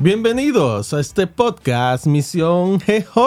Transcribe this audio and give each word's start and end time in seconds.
Bienvenidos 0.00 0.94
a 0.94 1.00
este 1.00 1.26
podcast 1.26 2.06
Misión 2.06 2.78
GJ. 2.78 3.18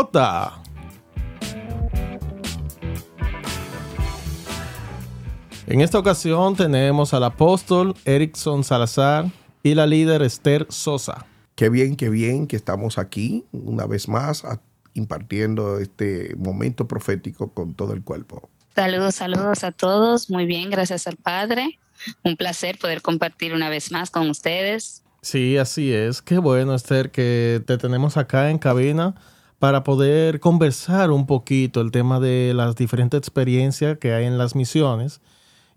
En 5.67 5.81
esta 5.81 5.99
ocasión 5.99 6.55
tenemos 6.55 7.13
al 7.13 7.25
apóstol 7.25 7.93
Erickson 8.05 8.63
Salazar 8.63 9.25
y 9.61 9.75
la 9.75 9.85
líder 9.85 10.21
Esther 10.21 10.65
Sosa. 10.69 11.25
Qué 11.55 11.67
bien, 11.67 11.97
qué 11.97 12.07
bien 12.07 12.47
que 12.47 12.55
estamos 12.55 12.97
aquí 12.97 13.43
una 13.51 13.85
vez 13.85 14.07
más 14.07 14.45
impartiendo 14.93 15.77
este 15.77 16.33
momento 16.37 16.87
profético 16.87 17.51
con 17.51 17.73
todo 17.73 17.91
el 17.91 18.01
cuerpo. 18.01 18.49
Saludos, 18.73 19.15
saludos 19.15 19.65
a 19.65 19.73
todos. 19.73 20.29
Muy 20.29 20.45
bien, 20.45 20.69
gracias 20.69 21.05
al 21.05 21.17
Padre. 21.17 21.79
Un 22.23 22.37
placer 22.37 22.79
poder 22.79 23.01
compartir 23.01 23.53
una 23.53 23.67
vez 23.67 23.91
más 23.91 24.09
con 24.09 24.29
ustedes. 24.29 25.03
Sí, 25.21 25.57
así 25.57 25.93
es. 25.93 26.21
Qué 26.21 26.39
bueno, 26.39 26.73
Esther, 26.73 27.11
que 27.11 27.61
te 27.65 27.77
tenemos 27.77 28.17
acá 28.17 28.49
en 28.49 28.57
cabina 28.57 29.15
para 29.59 29.83
poder 29.83 30.39
conversar 30.39 31.11
un 31.11 31.27
poquito 31.27 31.81
el 31.81 31.91
tema 31.91 32.19
de 32.19 32.53
las 32.55 32.75
diferentes 32.75 33.19
experiencias 33.19 33.99
que 33.99 34.13
hay 34.13 34.25
en 34.25 34.39
las 34.39 34.55
misiones. 34.55 35.21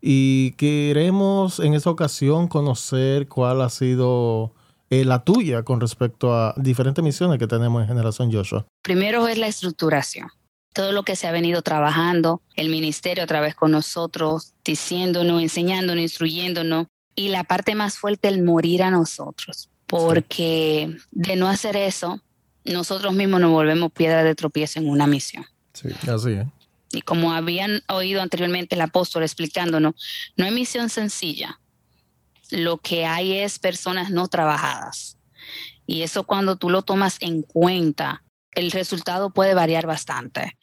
Y 0.00 0.52
queremos 0.52 1.60
en 1.60 1.74
esta 1.74 1.90
ocasión 1.90 2.48
conocer 2.48 3.28
cuál 3.28 3.60
ha 3.60 3.68
sido 3.68 4.54
eh, 4.88 5.04
la 5.04 5.24
tuya 5.24 5.62
con 5.62 5.80
respecto 5.80 6.34
a 6.34 6.54
diferentes 6.56 7.04
misiones 7.04 7.38
que 7.38 7.46
tenemos 7.46 7.82
en 7.82 7.88
Generación 7.88 8.32
Joshua. 8.32 8.66
Primero 8.82 9.28
es 9.28 9.36
la 9.36 9.46
estructuración. 9.46 10.28
Todo 10.72 10.92
lo 10.92 11.02
que 11.02 11.16
se 11.16 11.26
ha 11.26 11.32
venido 11.32 11.60
trabajando, 11.60 12.40
el 12.56 12.70
ministerio 12.70 13.24
a 13.24 13.26
través 13.26 13.54
con 13.54 13.70
nosotros, 13.70 14.54
diciéndonos, 14.64 15.42
enseñándonos, 15.42 16.02
instruyéndonos, 16.02 16.86
y 17.14 17.28
la 17.28 17.44
parte 17.44 17.74
más 17.74 17.98
fuerte, 17.98 18.28
el 18.28 18.42
morir 18.42 18.82
a 18.82 18.90
nosotros, 18.90 19.70
porque 19.86 20.96
de 21.10 21.36
no 21.36 21.48
hacer 21.48 21.76
eso, 21.76 22.20
nosotros 22.64 23.14
mismos 23.14 23.40
nos 23.40 23.50
volvemos 23.50 23.92
piedra 23.92 24.24
de 24.24 24.34
tropiezo 24.34 24.78
en 24.78 24.88
una 24.88 25.06
misión. 25.06 25.44
Sí, 25.72 25.88
así 26.08 26.32
es. 26.32 26.46
Y 26.92 27.02
como 27.02 27.32
habían 27.32 27.82
oído 27.88 28.22
anteriormente 28.22 28.76
el 28.76 28.80
apóstol 28.80 29.22
explicándonos, 29.22 29.94
no 30.36 30.44
hay 30.44 30.52
misión 30.52 30.88
sencilla. 30.88 31.60
Lo 32.50 32.78
que 32.78 33.04
hay 33.04 33.38
es 33.38 33.58
personas 33.58 34.10
no 34.10 34.28
trabajadas. 34.28 35.18
Y 35.86 36.02
eso 36.02 36.24
cuando 36.24 36.56
tú 36.56 36.70
lo 36.70 36.82
tomas 36.82 37.16
en 37.20 37.42
cuenta, 37.42 38.22
el 38.52 38.70
resultado 38.70 39.30
puede 39.30 39.54
variar 39.54 39.86
bastante 39.86 40.56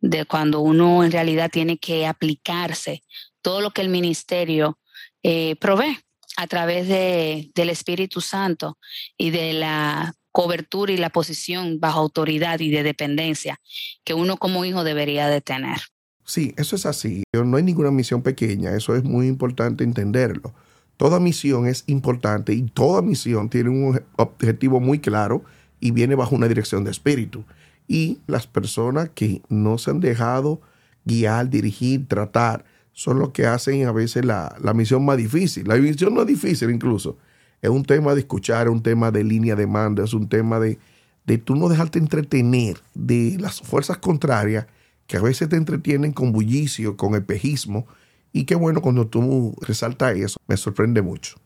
de 0.00 0.24
cuando 0.24 0.60
uno 0.60 1.04
en 1.04 1.12
realidad 1.12 1.50
tiene 1.50 1.78
que 1.78 2.06
aplicarse 2.06 3.02
todo 3.42 3.60
lo 3.60 3.70
que 3.70 3.82
el 3.82 3.88
ministerio 3.88 4.78
eh, 5.24 5.56
provee 5.56 5.98
a 6.36 6.46
través 6.46 6.86
de, 6.86 7.50
del 7.54 7.70
Espíritu 7.70 8.20
Santo 8.20 8.78
y 9.16 9.30
de 9.30 9.54
la 9.54 10.14
cobertura 10.30 10.92
y 10.92 10.96
la 10.96 11.10
posición 11.10 11.80
bajo 11.80 12.00
autoridad 12.00 12.60
y 12.60 12.70
de 12.70 12.82
dependencia 12.82 13.60
que 14.04 14.14
uno 14.14 14.36
como 14.36 14.64
hijo 14.64 14.84
debería 14.84 15.28
de 15.28 15.40
tener. 15.40 15.78
Sí, 16.24 16.54
eso 16.56 16.76
es 16.76 16.86
así. 16.86 17.22
No 17.32 17.56
hay 17.56 17.62
ninguna 17.62 17.90
misión 17.90 18.22
pequeña, 18.22 18.74
eso 18.76 18.94
es 18.94 19.04
muy 19.04 19.26
importante 19.26 19.82
entenderlo. 19.82 20.54
Toda 20.96 21.20
misión 21.20 21.66
es 21.66 21.84
importante 21.86 22.52
y 22.52 22.62
toda 22.62 23.02
misión 23.02 23.48
tiene 23.48 23.70
un 23.70 24.00
objetivo 24.16 24.80
muy 24.80 24.98
claro 24.98 25.44
y 25.80 25.90
viene 25.90 26.14
bajo 26.14 26.34
una 26.34 26.48
dirección 26.48 26.84
de 26.84 26.90
espíritu. 26.90 27.44
Y 27.88 28.18
las 28.26 28.46
personas 28.46 29.10
que 29.14 29.42
no 29.48 29.78
se 29.78 29.90
han 29.90 30.00
dejado 30.00 30.60
guiar, 31.04 31.50
dirigir, 31.50 32.08
tratar 32.08 32.64
son 32.94 33.18
los 33.18 33.30
que 33.30 33.44
hacen 33.44 33.86
a 33.86 33.92
veces 33.92 34.24
la, 34.24 34.56
misión 34.74 35.04
más 35.04 35.18
difícil. 35.18 35.68
La 35.68 35.76
misión 35.76 36.14
no 36.14 36.22
es 36.22 36.28
difícil 36.28 36.70
incluso. 36.70 37.18
Es 37.60 37.68
un 37.68 37.84
tema 37.84 38.14
de 38.14 38.20
escuchar, 38.20 38.68
es 38.68 38.72
un 38.72 38.82
tema 38.82 39.10
de 39.10 39.24
línea 39.24 39.56
de 39.56 39.66
mando, 39.66 40.02
es 40.02 40.14
un 40.14 40.28
tema 40.28 40.60
de, 40.60 40.78
de 41.26 41.38
tú 41.38 41.56
no 41.56 41.68
dejarte 41.68 41.98
entretener 41.98 42.78
de 42.94 43.36
las 43.40 43.60
fuerzas 43.60 43.98
contrarias 43.98 44.66
que 45.06 45.16
a 45.16 45.20
veces 45.22 45.48
te 45.48 45.56
entretienen 45.56 46.12
con 46.12 46.32
bullicio, 46.32 46.96
con 46.96 47.14
espejismo. 47.14 47.86
Y 48.32 48.44
qué 48.44 48.54
bueno 48.54 48.80
cuando 48.80 49.06
tú 49.06 49.54
resaltas 49.60 50.16
eso, 50.16 50.38
me 50.46 50.56
sorprende 50.56 51.02
mucho. 51.02 51.36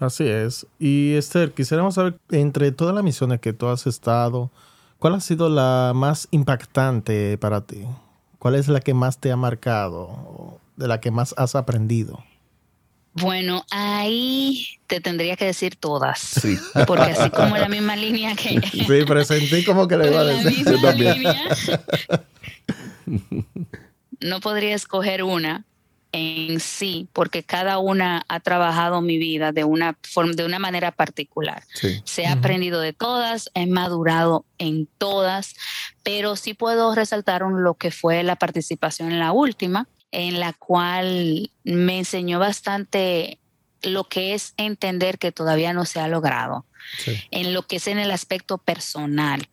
Así 0.00 0.26
es. 0.26 0.66
Y 0.80 1.12
Esther, 1.14 1.52
quisiéramos 1.52 1.94
saber, 1.94 2.18
entre 2.30 2.72
todas 2.72 2.94
las 2.94 3.04
misiones 3.04 3.40
que 3.40 3.52
tú 3.52 3.68
has 3.68 3.86
estado, 3.86 4.50
¿cuál 4.98 5.14
ha 5.14 5.20
sido 5.20 5.48
la 5.48 5.92
más 5.94 6.26
impactante 6.32 7.38
para 7.38 7.60
ti? 7.60 7.84
¿Cuál 8.38 8.56
es 8.56 8.66
la 8.66 8.80
que 8.80 8.94
más 8.94 9.18
te 9.18 9.30
ha 9.30 9.36
marcado? 9.36 10.60
De 10.76 10.88
la 10.88 11.00
que 11.00 11.10
más 11.10 11.34
has 11.36 11.54
aprendido? 11.54 12.24
Bueno, 13.14 13.66
ahí 13.70 14.66
te 14.86 15.00
tendría 15.00 15.36
que 15.36 15.44
decir 15.44 15.76
todas. 15.76 16.18
Sí. 16.18 16.58
Porque 16.86 17.10
así 17.12 17.30
como 17.30 17.56
la 17.56 17.68
misma 17.68 17.94
línea 17.96 18.34
que. 18.34 18.60
Sí, 18.70 19.04
presentí 19.06 19.64
como 19.64 19.86
que 19.86 19.96
le 19.98 20.10
iba 20.10 20.20
a 20.20 20.24
decir. 20.24 20.66
no 24.20 24.40
podría 24.40 24.74
escoger 24.74 25.22
una 25.22 25.66
en 26.12 26.60
sí, 26.60 27.08
porque 27.12 27.42
cada 27.42 27.78
una 27.78 28.24
ha 28.28 28.40
trabajado 28.40 29.00
mi 29.00 29.16
vida 29.16 29.52
de 29.52 29.64
una 29.64 29.96
forma, 30.02 30.32
de 30.32 30.44
una 30.44 30.58
manera 30.58 30.92
particular. 30.92 31.64
Se 32.04 32.26
ha 32.26 32.32
aprendido 32.32 32.80
de 32.80 32.92
todas, 32.92 33.50
he 33.54 33.66
madurado 33.66 34.44
en 34.58 34.86
todas, 34.98 35.54
pero 36.02 36.36
sí 36.36 36.52
puedo 36.52 36.94
resaltar 36.94 37.42
lo 37.42 37.74
que 37.74 37.90
fue 37.90 38.22
la 38.22 38.36
participación 38.36 39.10
en 39.10 39.20
la 39.20 39.32
última, 39.32 39.88
en 40.12 40.38
la 40.38 40.52
cual 40.52 41.50
me 41.64 41.98
enseñó 41.98 42.38
bastante 42.38 43.38
lo 43.82 44.04
que 44.04 44.34
es 44.34 44.54
entender 44.56 45.18
que 45.18 45.32
todavía 45.32 45.72
no 45.72 45.84
se 45.84 45.98
ha 45.98 46.06
logrado, 46.06 46.66
en 47.30 47.52
lo 47.52 47.66
que 47.66 47.76
es 47.76 47.86
en 47.88 47.98
el 47.98 48.10
aspecto 48.10 48.58
personal. 48.58 49.48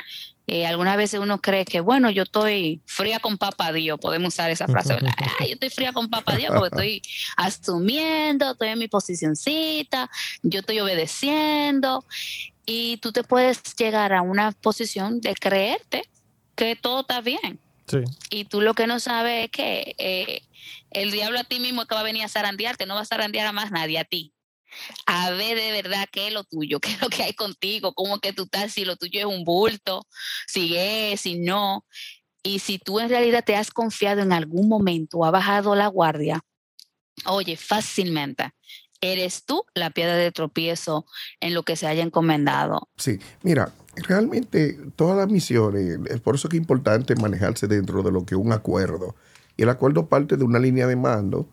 Eh, 0.52 0.66
algunas 0.66 0.98
veces 0.98 1.20
uno 1.20 1.42
cree 1.42 1.64
que, 1.64 1.80
bueno, 1.80 2.10
yo 2.10 2.24
estoy 2.24 2.82
fría 2.88 3.20
con 3.20 3.38
papá 3.38 3.72
Dios, 3.72 4.00
podemos 4.00 4.34
usar 4.34 4.50
esa 4.50 4.68
frase, 4.68 4.98
yo 5.42 5.54
estoy 5.54 5.70
fría 5.70 5.94
con 5.94 6.10
papá 6.10 6.36
Dios 6.36 6.52
porque 6.56 6.70
estoy 6.76 7.02
asumiendo, 7.38 8.52
estoy 8.52 8.70
en 8.70 8.80
mi 8.80 8.88
posicioncita, 8.88 10.10
yo 10.42 10.62
estoy 10.62 10.80
obedeciendo 10.80 12.04
y 12.66 12.98
tú 12.98 13.12
te 13.12 13.24
puedes 13.24 13.62
llegar 13.76 14.12
a 14.12 14.24
una 14.24 14.52
posición 14.52 15.22
de 15.22 15.36
creerte 15.36 16.10
que 16.56 16.76
todo 16.76 17.02
está 17.02 17.22
bien. 17.22 17.60
Y 18.30 18.46
tú 18.46 18.62
lo 18.62 18.74
que 18.74 18.88
no 18.88 19.00
sabes 19.00 19.46
es 19.46 19.52
que 19.52 19.96
eh, 19.98 20.42
el 20.92 21.12
diablo 21.12 21.40
a 21.40 21.44
ti 21.44 21.60
mismo 21.60 21.86
que 21.86 21.96
va 21.96 22.02
a 22.02 22.04
venir 22.04 22.24
a 22.24 22.30
zarandearte, 22.30 22.86
no 22.86 22.96
va 22.96 23.02
a 23.02 23.06
zarandear 23.06 23.48
a 23.48 23.52
más 23.52 23.72
nadie, 23.72 24.00
a 24.00 24.06
ti. 24.06 24.34
A 25.06 25.32
ver 25.32 25.58
de 25.58 25.72
verdad 25.72 26.08
qué 26.12 26.28
es 26.28 26.34
lo 26.34 26.44
tuyo, 26.44 26.80
qué 26.80 26.92
es 26.92 27.02
lo 27.02 27.10
que 27.10 27.24
hay 27.24 27.34
contigo, 27.34 27.94
cómo 27.94 28.20
que 28.20 28.34
tú 28.34 28.44
estás, 28.44 28.74
si 28.74 28.86
lo 28.86 28.96
tuyo 28.96 29.20
es 29.20 29.26
un 29.26 29.44
bulto, 29.44 30.06
si 30.48 30.76
es, 30.78 31.22
si 31.22 31.40
no. 31.40 31.86
Y 32.44 32.60
si 32.60 32.78
tú 32.80 33.00
en 33.00 33.10
realidad 33.10 33.44
te 33.44 33.56
has 33.56 33.72
confiado 33.72 34.22
en 34.22 34.32
algún 34.32 34.70
momento 34.70 35.26
ha 35.26 35.32
bajado 35.32 35.76
la 35.76 35.88
guardia, 35.88 36.42
oye, 37.26 37.58
fácilmente 37.58 38.54
eres 39.02 39.44
tú 39.46 39.64
la 39.74 39.90
piedra 39.92 40.16
de 40.16 40.32
tropiezo 40.32 41.06
en 41.40 41.54
lo 41.54 41.64
que 41.64 41.76
se 41.76 41.88
haya 41.88 42.04
encomendado. 42.04 42.88
Sí, 42.98 43.20
mira, 43.44 43.72
realmente 43.96 44.78
todas 44.96 45.18
las 45.18 45.30
misiones, 45.30 46.00
es 46.10 46.20
por 46.22 46.36
eso 46.36 46.50
que 46.50 46.58
es 46.58 46.62
importante 46.62 47.16
manejarse 47.16 47.68
dentro 47.68 48.04
de 48.04 48.12
lo 48.12 48.26
que 48.26 48.36
es 48.36 48.42
un 48.42 48.52
acuerdo. 48.52 49.16
Y 49.58 49.64
el 49.64 49.70
acuerdo 49.70 50.08
parte 50.08 50.38
de 50.38 50.44
una 50.44 50.60
línea 50.60 50.88
de 50.88 50.96
mando. 50.96 51.50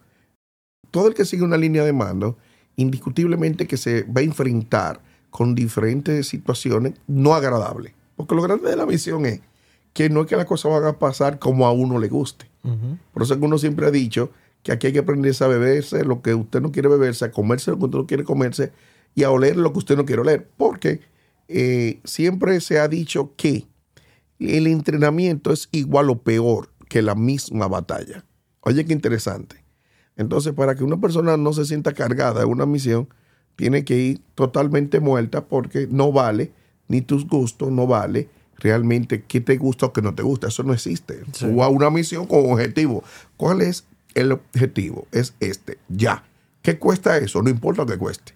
Todo 0.91 1.09
el 1.09 1.15
que 1.15 1.25
sigue 1.25 1.43
una 1.43 1.57
línea 1.57 1.85
de 1.85 1.93
mando, 1.93 2.39
indiscutiblemente 2.77 3.67
que 3.67 3.77
se 3.77 4.05
va 4.05 4.21
a 4.21 4.25
enfrentar 4.25 5.01
con 5.31 5.55
diferentes 5.55 6.29
situaciones 6.29 6.95
no 7.07 7.35
agradables. 7.35 7.93
Porque 8.15 8.35
lo 8.35 8.43
grande 8.43 8.71
de 8.71 8.77
la 8.77 8.87
misión 8.87 9.27
es 9.27 9.41
que 9.93 10.09
no 10.09 10.23
es 10.23 10.27
que 10.27 10.37
las 10.37 10.47
cosas 10.47 10.73
van 10.73 10.85
a 10.85 10.99
pasar 10.99 11.39
como 11.39 11.67
a 11.67 11.73
uno 11.73 11.99
le 11.99 12.09
guste. 12.09 12.49
Por 13.13 13.23
eso 13.23 13.35
es 13.35 13.41
que 13.41 13.47
uno 13.47 13.59
siempre 13.59 13.87
ha 13.87 13.91
dicho 13.91 14.31
que 14.67 14.73
aquí 14.73 14.89
hay 14.89 14.93
que 14.93 14.99
aprenderse 14.99 15.45
a 15.45 15.47
beberse 15.47 16.05
lo 16.05 16.23
que 16.23 16.35
usted 16.35 16.61
no 16.61 16.73
quiere 16.73 16.89
beberse, 16.89 17.25
a 17.25 17.31
comerse 17.31 17.71
lo 17.71 17.79
que 17.79 17.85
usted 17.85 17.99
no 17.99 18.07
quiere 18.09 18.25
comerse 18.25 18.73
y 19.15 19.23
a 19.23 19.31
oler 19.31 19.57
lo 19.57 19.73
que 19.73 19.79
usted 19.79 19.97
no 19.97 20.05
quiere 20.05 20.23
oler. 20.23 20.49
Porque 20.57 21.03
eh, 21.47 22.01
siempre 22.03 22.61
se 22.61 22.81
ha 22.81 22.89
dicho 22.89 23.33
que 23.37 23.69
el 24.41 24.67
entrenamiento 24.67 25.53
es 25.53 25.69
igual 25.71 26.11
o 26.11 26.21
peor 26.21 26.71
que 26.89 27.01
la 27.01 27.15
misma 27.15 27.69
batalla. 27.69 28.25
Oye, 28.63 28.85
qué 28.85 28.93
interesante. 28.93 29.63
Entonces, 30.17 30.53
para 30.53 30.75
que 30.75 30.83
una 30.83 31.01
persona 31.01 31.37
no 31.37 31.53
se 31.53 31.65
sienta 31.65 31.93
cargada 31.93 32.41
de 32.41 32.47
una 32.47 32.67
misión, 32.67 33.09
tiene 33.55 33.85
que 33.85 33.97
ir 33.97 34.21
totalmente 34.35 34.99
muerta 34.99 35.45
porque 35.45 35.87
no 35.89 36.11
vale 36.11 36.51
ni 36.89 37.03
tus 37.03 37.29
gustos, 37.29 37.71
no 37.71 37.87
vale 37.87 38.29
realmente 38.57 39.23
qué 39.23 39.41
te 39.41 39.59
gusta 39.59 39.87
o 39.87 39.93
qué 39.93 40.03
no 40.03 40.17
te 40.17 40.25
gusta. 40.25 40.49
Eso 40.49 40.65
no 40.65 40.73
existe. 40.73 41.23
O 41.55 41.63
a 41.63 41.69
una 41.69 41.89
misión 41.89 42.27
con 42.27 42.51
objetivo. 42.51 43.05
¿Cuál 43.37 43.63
es 43.63 43.87
el 44.17 44.33
objetivo? 44.33 45.07
Es 45.13 45.35
este, 45.39 45.79
ya. 45.89 46.25
¿Qué 46.63 46.79
cuesta 46.79 47.17
eso? 47.19 47.43
No 47.43 47.51
importa 47.51 47.83
lo 47.83 47.87
que 47.87 47.99
cueste. 47.99 48.35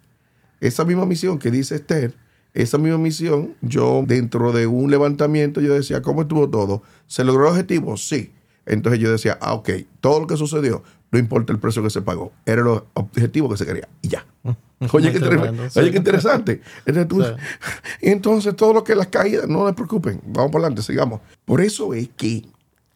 Esa 0.60 0.84
misma 0.84 1.06
misión 1.06 1.38
que 1.38 1.50
dice 1.50 1.74
Esther, 1.74 2.14
esa 2.54 2.78
misma 2.78 2.98
misión, 2.98 3.54
yo 3.60 4.04
dentro 4.06 4.52
de 4.52 4.66
un 4.66 4.90
levantamiento, 4.90 5.60
yo 5.60 5.74
decía, 5.74 6.02
¿cómo 6.02 6.22
estuvo 6.22 6.48
todo? 6.48 6.82
¿Se 7.06 7.24
logró 7.24 7.46
el 7.46 7.52
objetivo? 7.52 7.96
Sí. 7.96 8.32
Entonces 8.66 9.00
yo 9.00 9.10
decía, 9.10 9.38
ah, 9.40 9.54
ok, 9.54 9.70
todo 10.00 10.20
lo 10.20 10.26
que 10.26 10.36
sucedió, 10.36 10.82
no 11.10 11.18
importa 11.18 11.52
el 11.52 11.58
precio 11.58 11.82
que 11.82 11.90
se 11.90 12.02
pagó, 12.02 12.32
era 12.46 12.62
el 12.62 12.68
objetivo 12.94 13.48
que 13.48 13.56
se 13.56 13.66
quería 13.66 13.88
y 14.02 14.08
ya. 14.08 14.24
Oye, 14.92 15.12
qué, 15.12 15.96
interesante. 15.96 16.60
Entonces, 18.00 18.56
todo 18.56 18.72
lo 18.72 18.84
que 18.84 18.94
las 18.94 19.08
caídas, 19.08 19.48
no 19.48 19.66
les 19.66 19.74
preocupen, 19.74 20.20
vamos 20.26 20.52
para 20.52 20.64
adelante, 20.64 20.82
sigamos. 20.82 21.20
Por 21.44 21.60
eso 21.60 21.94
es 21.94 22.08
que 22.16 22.44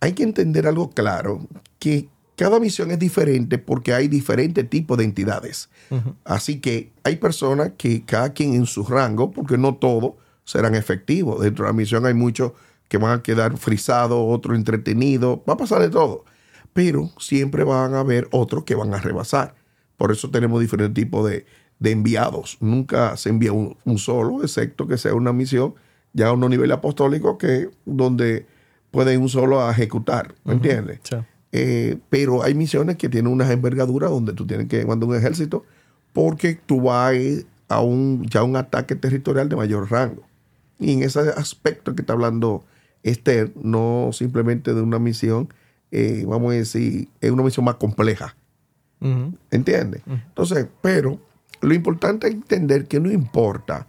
hay 0.00 0.12
que 0.12 0.22
entender 0.22 0.66
algo 0.66 0.90
claro, 0.90 1.46
que 1.78 2.08
cada 2.36 2.58
misión 2.58 2.90
es 2.90 2.98
diferente 2.98 3.58
porque 3.58 3.94
hay 3.94 4.08
diferentes 4.08 4.69
tipos 4.69 4.98
de 4.98 5.04
entidades. 5.04 5.69
Así 6.25 6.60
que 6.60 6.90
hay 7.04 7.16
personas 7.16 7.72
que 7.76 8.04
cada 8.04 8.32
quien 8.32 8.54
en 8.54 8.66
su 8.66 8.84
rango, 8.84 9.31
porque 9.31 9.56
no 9.56 9.76
todos 9.76 10.14
serán 10.44 10.75
efectivos. 10.75 11.40
Dentro 11.40 11.64
de 11.64 11.70
la 11.70 11.76
misión 11.76 12.06
hay 12.06 12.14
muchos 12.14 12.52
que 12.88 12.98
van 12.98 13.19
a 13.19 13.22
quedar 13.22 13.56
frisados, 13.56 14.19
otros 14.20 14.56
entretenidos, 14.56 15.38
va 15.48 15.54
a 15.54 15.56
pasar 15.56 15.81
de 15.81 15.90
todo. 15.90 16.25
Pero 16.72 17.10
siempre 17.19 17.62
van 17.64 17.94
a 17.94 18.00
haber 18.00 18.28
otros 18.32 18.64
que 18.64 18.75
van 18.75 18.94
a 18.94 18.98
rebasar. 18.98 19.54
Por 19.96 20.10
eso 20.10 20.31
tenemos 20.31 20.60
diferentes 20.60 20.94
tipos 21.04 21.28
de, 21.31 21.46
de 21.78 21.90
enviados. 21.92 22.56
Nunca 22.60 23.16
se 23.16 23.28
envía 23.28 23.52
un, 23.52 23.98
solo, 23.98 24.42
excepto 24.42 24.86
que 24.88 24.98
sea 24.98 25.14
una 25.14 25.32
misión 25.32 25.75
ya 26.12 26.28
a 26.28 26.32
un 26.32 26.48
nivel 26.48 26.72
apostólico 26.72 27.38
que 27.38 27.70
donde 27.84 28.46
puede 28.90 29.16
un 29.19 29.28
solo 29.28 29.69
ejecutar, 29.70 30.34
¿me 30.44 30.54
entiendes? 30.54 31.00
Eh, 31.56 31.99
pero 32.11 32.43
hay 32.43 32.53
misiones 32.53 32.97
que 32.97 33.09
tienen 33.09 33.33
unas 33.33 33.49
envergaduras 33.49 34.11
donde 34.11 34.33
tú 34.33 34.45
tienes 34.45 34.67
que 34.67 34.85
mandar 34.85 35.09
un 35.09 35.15
ejército 35.15 35.65
porque 36.12 36.59
tú 36.67 36.81
vas 36.81 37.15
a 37.69 37.81
un, 37.81 38.27
ya 38.29 38.43
un 38.43 38.56
ataque 38.56 38.97
territorial 38.97 39.49
de 39.49 39.55
mayor 39.55 39.89
rango. 39.89 40.25
Y 40.81 40.95
en 40.95 41.05
ese 41.05 41.21
aspecto 41.21 41.95
que 41.95 42.03
está 42.03 42.15
hablando 42.15 42.65
Esther, 43.05 43.53
no 43.62 44.11
simplemente 44.12 44.75
de 44.75 44.83
una 44.83 44.99
misión, 44.99 45.49
eh, 45.93 46.25
vamos 46.27 46.55
a 46.55 46.56
decir, 46.56 47.09
es 47.21 47.31
una 47.31 47.45
misión 47.45 47.65
más 47.65 47.77
compleja. 47.77 48.35
¿Entiendes? 49.53 50.03
Entonces, 50.06 50.67
pero 50.81 51.21
lo 51.61 51.73
importante 51.73 52.27
es 52.27 52.35
entender 52.35 52.89
que 52.89 52.99
no 52.99 53.12
importa. 53.12 53.87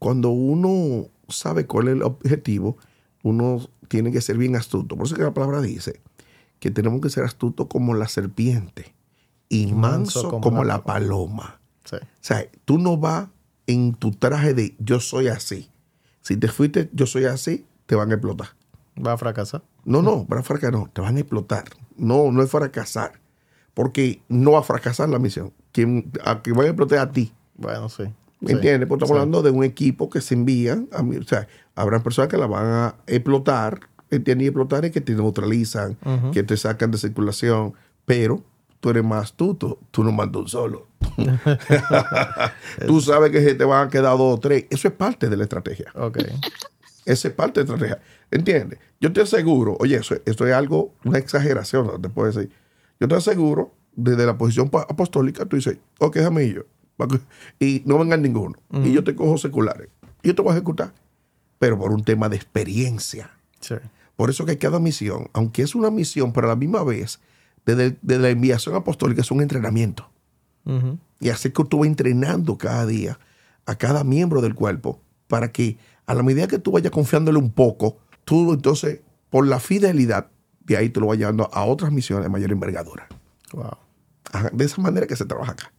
Cuando 0.00 0.30
uno 0.30 1.06
sabe 1.28 1.66
cuál 1.66 1.86
es 1.86 1.94
el 1.94 2.02
objetivo, 2.02 2.78
uno 3.22 3.60
tiene 3.86 4.10
que 4.10 4.20
ser 4.20 4.38
bien 4.38 4.56
astuto. 4.56 4.96
Por 4.96 5.06
eso 5.06 5.14
que 5.14 5.22
la 5.22 5.34
palabra 5.34 5.60
dice 5.60 6.00
que 6.58 6.70
tenemos 6.70 7.00
que 7.00 7.10
ser 7.10 7.24
astutos 7.24 7.66
como 7.68 7.94
la 7.94 8.08
serpiente 8.08 8.94
y 9.48 9.72
manso, 9.72 10.40
como, 10.40 10.64
la, 10.64 10.82
paloma. 10.82 11.60
O 11.84 11.98
sea, 12.20 12.46
tú 12.64 12.78
no 12.78 12.96
vas 12.96 13.28
en 13.66 13.94
tu 13.94 14.10
traje 14.10 14.54
de 14.54 14.74
yo 14.78 15.00
soy 15.00 15.28
así. 15.28 15.70
Si 16.20 16.36
te 16.36 16.48
fuiste 16.48 16.90
yo 16.92 17.06
soy 17.06 17.26
así, 17.26 17.64
te 17.86 17.94
van 17.94 18.10
a 18.10 18.14
explotar. 18.14 18.48
¿Va 19.04 19.12
a 19.12 19.18
fracasar? 19.18 19.62
No, 19.84 20.02
no, 20.02 20.26
va 20.26 20.40
a 20.40 20.42
fracasar, 20.42 20.72
no, 20.72 20.90
te 20.92 21.00
van 21.00 21.16
a 21.16 21.20
explotar. 21.20 21.64
No, 21.96 22.32
no 22.32 22.42
es 22.42 22.50
fracasar. 22.50 23.20
Porque 23.74 24.22
no 24.28 24.52
va 24.52 24.60
a 24.60 24.62
fracasar 24.62 25.08
la 25.08 25.18
misión 25.18 25.52
quien, 25.76 26.10
a 26.24 26.40
que 26.40 26.52
vaya 26.52 26.70
a 26.70 26.72
explotar 26.72 26.98
a 27.00 27.12
ti. 27.12 27.34
Bueno, 27.54 27.90
sí. 27.90 28.04
¿Me 28.40 28.52
entiendes? 28.52 28.88
Porque 28.88 29.04
estamos 29.04 29.20
hablando 29.20 29.42
de 29.42 29.50
un 29.50 29.62
equipo 29.62 30.08
que 30.08 30.22
se 30.22 30.34
envía. 30.34 30.82
A 30.92 31.02
mí, 31.02 31.18
o 31.18 31.22
sea, 31.22 31.48
habrá 31.74 32.02
personas 32.02 32.30
que 32.30 32.38
la 32.38 32.46
van 32.46 32.66
a 32.66 32.94
explotar, 33.06 33.80
entiendes? 34.10 34.44
Y 34.44 34.48
explotar 34.48 34.84
es 34.84 34.92
que 34.92 35.00
te 35.00 35.14
neutralizan, 35.14 35.96
que 36.32 36.42
te 36.42 36.56
sacan 36.56 36.90
de 36.90 36.98
circulación, 36.98 37.74
pero 38.04 38.42
tú 38.80 38.90
eres 38.90 39.04
más 39.04 39.24
astuto, 39.24 39.78
tú 39.90 40.04
no 40.04 40.12
mandas 40.12 40.42
un 40.42 40.48
solo. 40.48 40.86
tú 42.86 43.00
sabes 43.00 43.30
que 43.30 43.42
se 43.42 43.54
te 43.54 43.64
van 43.64 43.88
a 43.88 43.90
quedar 43.90 44.16
dos 44.16 44.36
o 44.36 44.40
tres. 44.40 44.66
Eso 44.70 44.88
es 44.88 44.94
parte 44.94 45.28
de 45.28 45.36
la 45.36 45.44
estrategia. 45.44 45.90
Ok. 45.94 46.18
Eso 47.04 47.28
es 47.28 47.34
parte 47.34 47.62
de 47.62 47.68
la 47.68 47.74
estrategia. 47.74 48.02
¿Entiendes? 48.30 48.78
Yo 49.00 49.12
te 49.12 49.20
aseguro, 49.20 49.76
oye, 49.80 49.96
eso, 49.96 50.16
esto 50.24 50.46
es 50.46 50.54
algo, 50.54 50.94
una 51.04 51.18
exageración, 51.18 51.86
no 51.86 52.00
te 52.00 52.08
puedo 52.08 52.30
decir. 52.32 52.50
Yo 52.98 53.08
te 53.08 53.14
aseguro 53.14 53.74
desde 53.94 54.26
la 54.26 54.36
posición 54.36 54.70
apostólica, 54.72 55.46
tú 55.46 55.56
dices, 55.56 55.78
ok, 55.98 56.18
yo. 56.52 56.62
Y 57.58 57.82
no 57.84 57.98
vengan 57.98 58.22
ninguno. 58.22 58.54
Y 58.72 58.92
yo 58.92 59.04
te 59.04 59.14
cojo 59.14 59.36
seculares. 59.38 59.88
Y 60.22 60.28
yo 60.28 60.34
te 60.34 60.42
voy 60.42 60.52
a 60.52 60.54
ejecutar. 60.54 60.92
Pero 61.58 61.78
por 61.78 61.92
un 61.92 62.04
tema 62.04 62.28
de 62.28 62.36
experiencia. 62.36 63.30
Por 64.16 64.30
eso 64.30 64.46
que 64.46 64.58
cada 64.58 64.78
misión, 64.78 65.28
aunque 65.32 65.62
es 65.62 65.74
una 65.74 65.90
misión, 65.90 66.32
pero 66.32 66.46
a 66.46 66.50
la 66.50 66.56
misma 66.56 66.82
vez, 66.82 67.20
desde, 67.64 67.96
la 68.02 68.30
enviación 68.30 68.74
apostólica 68.74 69.20
es 69.20 69.30
un 69.30 69.42
entrenamiento. 69.42 70.10
Y 71.20 71.28
así 71.28 71.50
que 71.50 71.64
tú 71.64 71.78
vas 71.78 71.86
entrenando 71.86 72.58
cada 72.58 72.86
día 72.86 73.20
a 73.66 73.76
cada 73.76 74.02
miembro 74.02 74.40
del 74.40 74.56
cuerpo 74.56 75.00
para 75.28 75.52
que 75.52 75.78
a 76.06 76.14
la 76.14 76.24
medida 76.24 76.48
que 76.48 76.58
tú 76.58 76.72
vayas 76.72 76.90
confiándole 76.90 77.38
un 77.38 77.52
poco, 77.52 77.98
tú 78.24 78.52
entonces, 78.52 79.00
por 79.30 79.46
la 79.46 79.60
fidelidad, 79.60 80.28
de 80.64 80.76
ahí 80.76 80.88
te 80.88 80.98
lo 80.98 81.06
vas 81.06 81.18
llevando 81.18 81.48
a 81.52 81.64
otras 81.64 81.92
misiones 81.92 82.24
de 82.24 82.30
mayor 82.30 82.50
envergadura. 82.50 83.06
Wow 83.52 83.86
de 84.52 84.64
esa 84.64 84.80
manera 84.80 85.06
que 85.06 85.16
se 85.16 85.24
trabaja 85.24 85.52
acá. 85.52 85.72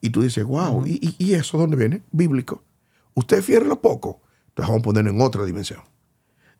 Y 0.00 0.10
tú 0.10 0.22
dices, 0.22 0.44
wow, 0.44 0.84
¿y, 0.86 1.16
¿y, 1.18 1.34
eso 1.34 1.58
dónde 1.58 1.76
viene? 1.76 2.02
Bíblico. 2.10 2.62
Usted 3.14 3.48
en 3.48 3.68
lo 3.68 3.80
poco, 3.80 4.20
entonces 4.48 4.68
vamos 4.68 4.80
a 4.80 4.84
ponerlo 4.84 5.10
en 5.10 5.20
otra 5.20 5.44
dimensión. 5.44 5.80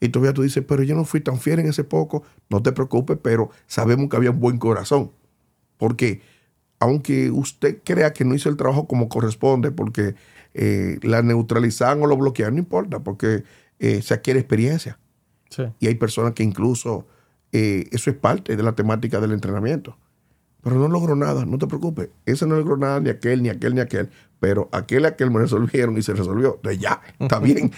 Y 0.05 0.11
todavía 0.11 0.35
tú 0.35 0.43
dices, 0.43 0.63
pero 0.69 0.83
yo 0.83 0.95
no 0.95 1.07
fui 1.07 1.21
tan 1.21 1.39
fiel 1.39 1.61
en 1.61 1.67
ese 1.67 1.83
poco, 1.83 2.25
no 2.51 2.63
te 2.63 2.73
preocupes, 2.73 3.19
pero 3.23 3.51
sabemos 3.67 4.11
que 4.11 4.17
había 4.17 4.33
un 4.33 4.39
buen 4.39 4.59
corazón. 4.59 5.13
Porque 5.79 6.21
aunque 6.79 7.31
usted 7.31 7.79
crea 7.83 8.13
que 8.13 8.25
no 8.27 8.35
hizo 8.35 8.51
el 8.51 8.59
trabajo 8.59 8.87
como 8.87 9.09
corresponde, 9.09 9.71
porque 9.71 10.15
eh, 10.53 10.99
la 11.03 11.23
neutralizan 11.23 12.03
o 12.03 12.07
lo 12.07 12.19
bloquean, 12.19 12.53
no 12.53 12.59
importa, 12.59 13.01
porque 13.01 13.45
eh, 13.79 14.03
se 14.03 14.13
adquiere 14.13 14.41
experiencia. 14.41 14.99
Y 15.81 15.87
hay 15.87 15.95
personas 15.95 16.35
que 16.35 16.43
incluso 16.43 17.07
eh, 17.53 17.87
eso 17.91 18.11
es 18.11 18.17
parte 18.17 18.57
de 18.57 18.63
la 18.63 18.75
temática 18.75 19.21
del 19.21 19.33
entrenamiento 19.33 19.97
pero 20.65 20.77
no 20.77 20.89
logró 20.89 21.15
nada, 21.15 21.45
no 21.45 21.59
te 21.59 21.67
preocupes. 21.67 22.09
Ese 22.25 22.47
no 22.47 22.57
logró 22.57 22.79
nada, 22.79 22.99
ni 22.99 23.11
aquel, 23.11 23.43
ni 23.43 23.51
aquel, 23.51 23.75
ni 23.75 23.83
aquel. 23.83 24.09
Pero 24.41 24.71
aquel 24.73 25.05
aquel 25.05 25.31
me 25.31 25.41
resolvieron 25.41 25.97
y 25.99 26.03
se 26.03 26.15
resolvió. 26.15 26.55
Entonces 26.57 26.81
ya, 26.81 27.03
está 27.19 27.39
bien. 27.41 27.71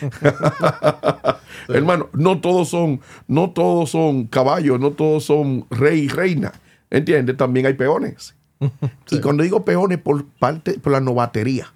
Hermano, 1.68 2.08
no 2.12 2.40
todos 2.40 2.68
son, 2.68 3.00
no 3.26 3.50
todos 3.50 3.90
son 3.90 4.28
caballos, 4.28 4.78
no 4.78 4.92
todos 4.92 5.24
son 5.24 5.66
rey 5.68 6.02
y 6.02 6.08
reina. 6.08 6.52
¿Entiendes? 6.88 7.36
También 7.36 7.66
hay 7.66 7.74
peones. 7.74 8.34
Y 9.10 9.20
cuando 9.20 9.42
digo 9.42 9.64
peones, 9.64 9.98
por 9.98 10.24
parte, 10.24 10.78
por 10.78 10.92
la 10.92 11.00
novatería. 11.00 11.72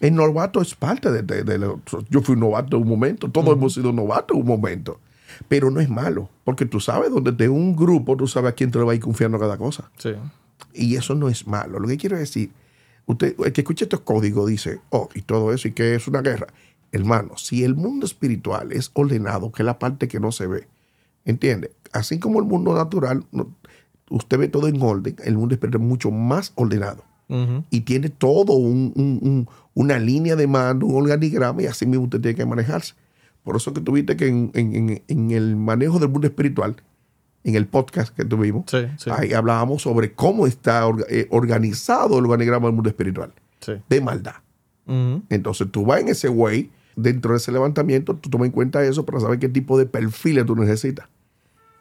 El 0.00 0.16
novato 0.16 0.60
es 0.60 0.74
parte 0.74 1.10
de, 1.10 1.22
de, 1.22 1.76
Yo 2.10 2.20
fui 2.20 2.36
novato 2.36 2.76
en 2.76 2.82
un 2.82 2.88
momento, 2.88 3.30
todos 3.30 3.56
hemos 3.56 3.74
sido 3.74 3.92
novatos 3.92 4.36
en 4.36 4.42
un 4.42 4.48
momento. 4.48 4.98
Pero 5.48 5.70
no 5.70 5.80
es 5.80 5.88
malo, 5.88 6.28
porque 6.44 6.66
tú 6.66 6.80
sabes, 6.80 7.10
donde 7.10 7.32
de 7.32 7.48
un 7.48 7.76
grupo, 7.76 8.16
tú 8.16 8.26
sabes 8.26 8.52
a 8.52 8.54
quién 8.54 8.70
te 8.70 8.78
lo 8.78 8.86
va 8.86 8.92
a 8.92 8.94
ir 8.94 9.00
confiando 9.00 9.38
cada 9.38 9.56
cosa. 9.56 9.90
Sí. 9.98 10.10
Y 10.72 10.96
eso 10.96 11.14
no 11.14 11.28
es 11.28 11.46
malo. 11.46 11.78
Lo 11.78 11.88
que 11.88 11.96
quiero 11.96 12.16
decir, 12.16 12.50
usted, 13.06 13.34
el 13.44 13.52
que 13.52 13.60
escucha 13.60 13.84
estos 13.84 14.00
códigos 14.00 14.48
dice, 14.48 14.80
oh, 14.90 15.08
y 15.14 15.22
todo 15.22 15.52
eso, 15.52 15.68
y 15.68 15.72
que 15.72 15.94
es 15.94 16.08
una 16.08 16.22
guerra. 16.22 16.48
Hermano, 16.92 17.36
si 17.36 17.64
el 17.64 17.74
mundo 17.74 18.06
espiritual 18.06 18.72
es 18.72 18.90
ordenado, 18.94 19.50
que 19.50 19.62
es 19.62 19.66
la 19.66 19.78
parte 19.78 20.06
que 20.06 20.20
no 20.20 20.30
se 20.30 20.46
ve, 20.46 20.68
¿entiende? 21.24 21.72
Así 21.92 22.18
como 22.18 22.38
el 22.38 22.46
mundo 22.46 22.74
natural, 22.74 23.24
usted 24.10 24.38
ve 24.38 24.48
todo 24.48 24.68
en 24.68 24.80
orden, 24.80 25.16
el 25.24 25.36
mundo 25.36 25.54
espiritual 25.54 25.82
es 25.82 25.88
mucho 25.88 26.10
más 26.10 26.52
ordenado. 26.54 27.02
Y 27.70 27.80
tiene 27.80 28.10
todo 28.10 28.52
una 29.74 29.98
línea 29.98 30.36
de 30.36 30.46
mando, 30.46 30.86
un 30.86 31.02
organigrama, 31.02 31.62
y 31.62 31.66
así 31.66 31.84
mismo 31.84 32.04
usted 32.04 32.20
tiene 32.20 32.36
que 32.36 32.46
manejarse. 32.46 32.94
Por 33.44 33.56
eso 33.56 33.72
que 33.74 33.80
tuviste 33.80 34.16
que 34.16 34.26
en, 34.28 35.30
el 35.30 35.56
manejo 35.56 35.98
del 35.98 36.08
mundo 36.08 36.26
espiritual, 36.26 36.76
en 37.44 37.54
el 37.54 37.66
podcast 37.66 38.16
que 38.16 38.24
tuvimos, 38.24 38.64
ahí 39.10 39.34
hablábamos 39.34 39.82
sobre 39.82 40.14
cómo 40.14 40.46
está 40.46 40.88
eh, 41.08 41.28
organizado 41.30 42.18
el 42.18 42.24
organigrama 42.24 42.66
del 42.66 42.74
mundo 42.74 42.88
espiritual 42.88 43.32
de 43.88 44.00
maldad. 44.00 44.36
Entonces 44.86 45.70
tú 45.70 45.84
vas 45.84 46.00
en 46.00 46.08
ese 46.08 46.28
way, 46.28 46.70
dentro 46.96 47.32
de 47.32 47.38
ese 47.38 47.52
levantamiento, 47.52 48.14
tú 48.16 48.28
tomas 48.30 48.46
en 48.46 48.52
cuenta 48.52 48.84
eso 48.84 49.04
para 49.04 49.20
saber 49.20 49.38
qué 49.38 49.48
tipo 49.48 49.78
de 49.78 49.86
perfiles 49.86 50.46
tú 50.46 50.56
necesitas. 50.56 51.06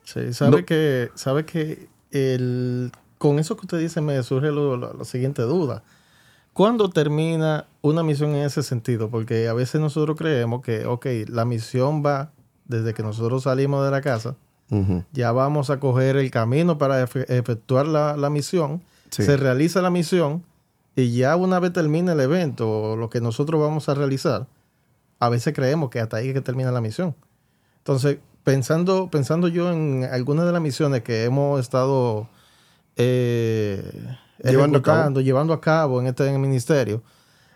Sí, 0.03 0.33
sabe 0.33 0.65
que, 0.65 1.09
sabe 1.15 1.45
que 1.45 1.87
el, 2.11 2.91
con 3.17 3.39
eso 3.39 3.55
que 3.55 3.61
usted 3.61 3.79
dice 3.79 4.01
me 4.01 4.21
surge 4.23 4.51
la 4.51 5.05
siguiente 5.05 5.41
duda. 5.43 5.83
¿Cuándo 6.53 6.89
termina 6.89 7.65
una 7.81 8.03
misión 8.03 8.35
en 8.35 8.43
ese 8.43 8.61
sentido? 8.61 9.09
Porque 9.09 9.47
a 9.47 9.53
veces 9.53 9.81
nosotros 9.81 10.15
creemos 10.15 10.61
que, 10.61 10.85
ok, 10.85 11.05
la 11.27 11.45
misión 11.45 12.05
va 12.05 12.31
desde 12.65 12.93
que 12.93 13.01
nosotros 13.01 13.43
salimos 13.43 13.83
de 13.83 13.91
la 13.91 14.01
casa, 14.01 14.35
ya 15.11 15.31
vamos 15.31 15.69
a 15.69 15.79
coger 15.79 16.15
el 16.17 16.31
camino 16.31 16.79
para 16.79 17.03
efectuar 17.03 17.85
la, 17.85 18.29
misión, 18.31 18.81
se 19.09 19.37
realiza 19.37 19.83
la 19.83 19.91
misión 19.91 20.43
y 20.95 21.15
ya 21.15 21.35
una 21.35 21.59
vez 21.59 21.73
termina 21.73 22.13
el 22.13 22.19
evento 22.19 22.69
o 22.69 22.95
lo 22.95 23.09
que 23.09 23.21
nosotros 23.21 23.61
vamos 23.61 23.87
a 23.89 23.93
realizar, 23.93 24.47
a 25.19 25.29
veces 25.29 25.53
creemos 25.53 25.91
que 25.91 25.99
hasta 25.99 26.17
ahí 26.17 26.29
es 26.29 26.33
que 26.33 26.41
termina 26.41 26.71
la 26.71 26.81
misión. 26.81 27.15
Entonces, 27.79 28.17
pensando, 28.43 29.09
pensando 29.11 29.47
yo 29.47 29.71
en 29.71 30.07
algunas 30.11 30.45
de 30.45 30.51
las 30.51 30.61
misiones 30.61 31.03
que 31.03 31.25
hemos 31.25 31.59
estado... 31.59 32.27
Eh, 32.95 34.17
llevando 34.43 34.79
a, 34.79 34.81
cabo. 34.81 35.21
llevando 35.21 35.53
a 35.53 35.61
cabo 35.61 36.01
en 36.01 36.07
este 36.07 36.37
ministerio, 36.37 37.01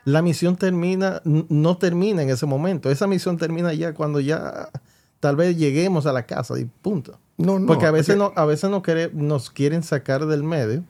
la 0.06 0.22
misión 0.22 0.56
termina, 0.56 1.22
no 1.26 1.78
termina 1.78 2.22
en 2.22 2.30
ese 2.30 2.46
momento. 2.46 2.90
Esa 2.90 3.08
misión 3.08 3.38
termina 3.38 3.74
ya 3.74 3.94
cuando 3.94 4.20
ya 4.20 4.70
tal 5.20 5.36
vez 5.36 5.58
lleguemos 5.58 6.06
a 6.06 6.14
la 6.14 6.26
casa 6.26 6.58
y 6.60 6.66
punto. 6.66 7.20
No, 7.38 7.60
no, 7.60 7.68
Porque 7.68 7.86
a 7.86 7.92
veces, 7.92 8.16
no, 8.18 8.32
a 8.36 8.46
veces 8.46 8.70
nos, 9.14 9.50
quieren 9.52 9.84
sacar 9.84 10.26
del 10.26 10.44
medio 10.44 10.84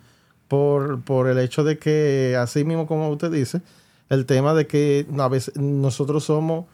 por, 0.48 1.02
por 1.02 1.28
el 1.28 1.40
hecho 1.40 1.64
de 1.64 1.78
que, 1.78 2.38
así 2.40 2.64
mismo 2.64 2.88
como 2.88 3.10
usted 3.10 3.32
dice, 3.32 3.62
el 4.10 4.26
tema 4.26 4.54
de 4.54 4.68
que 4.68 5.06
a 5.18 5.28
veces 5.28 5.58
nosotros 5.58 6.24
somos 6.24 6.66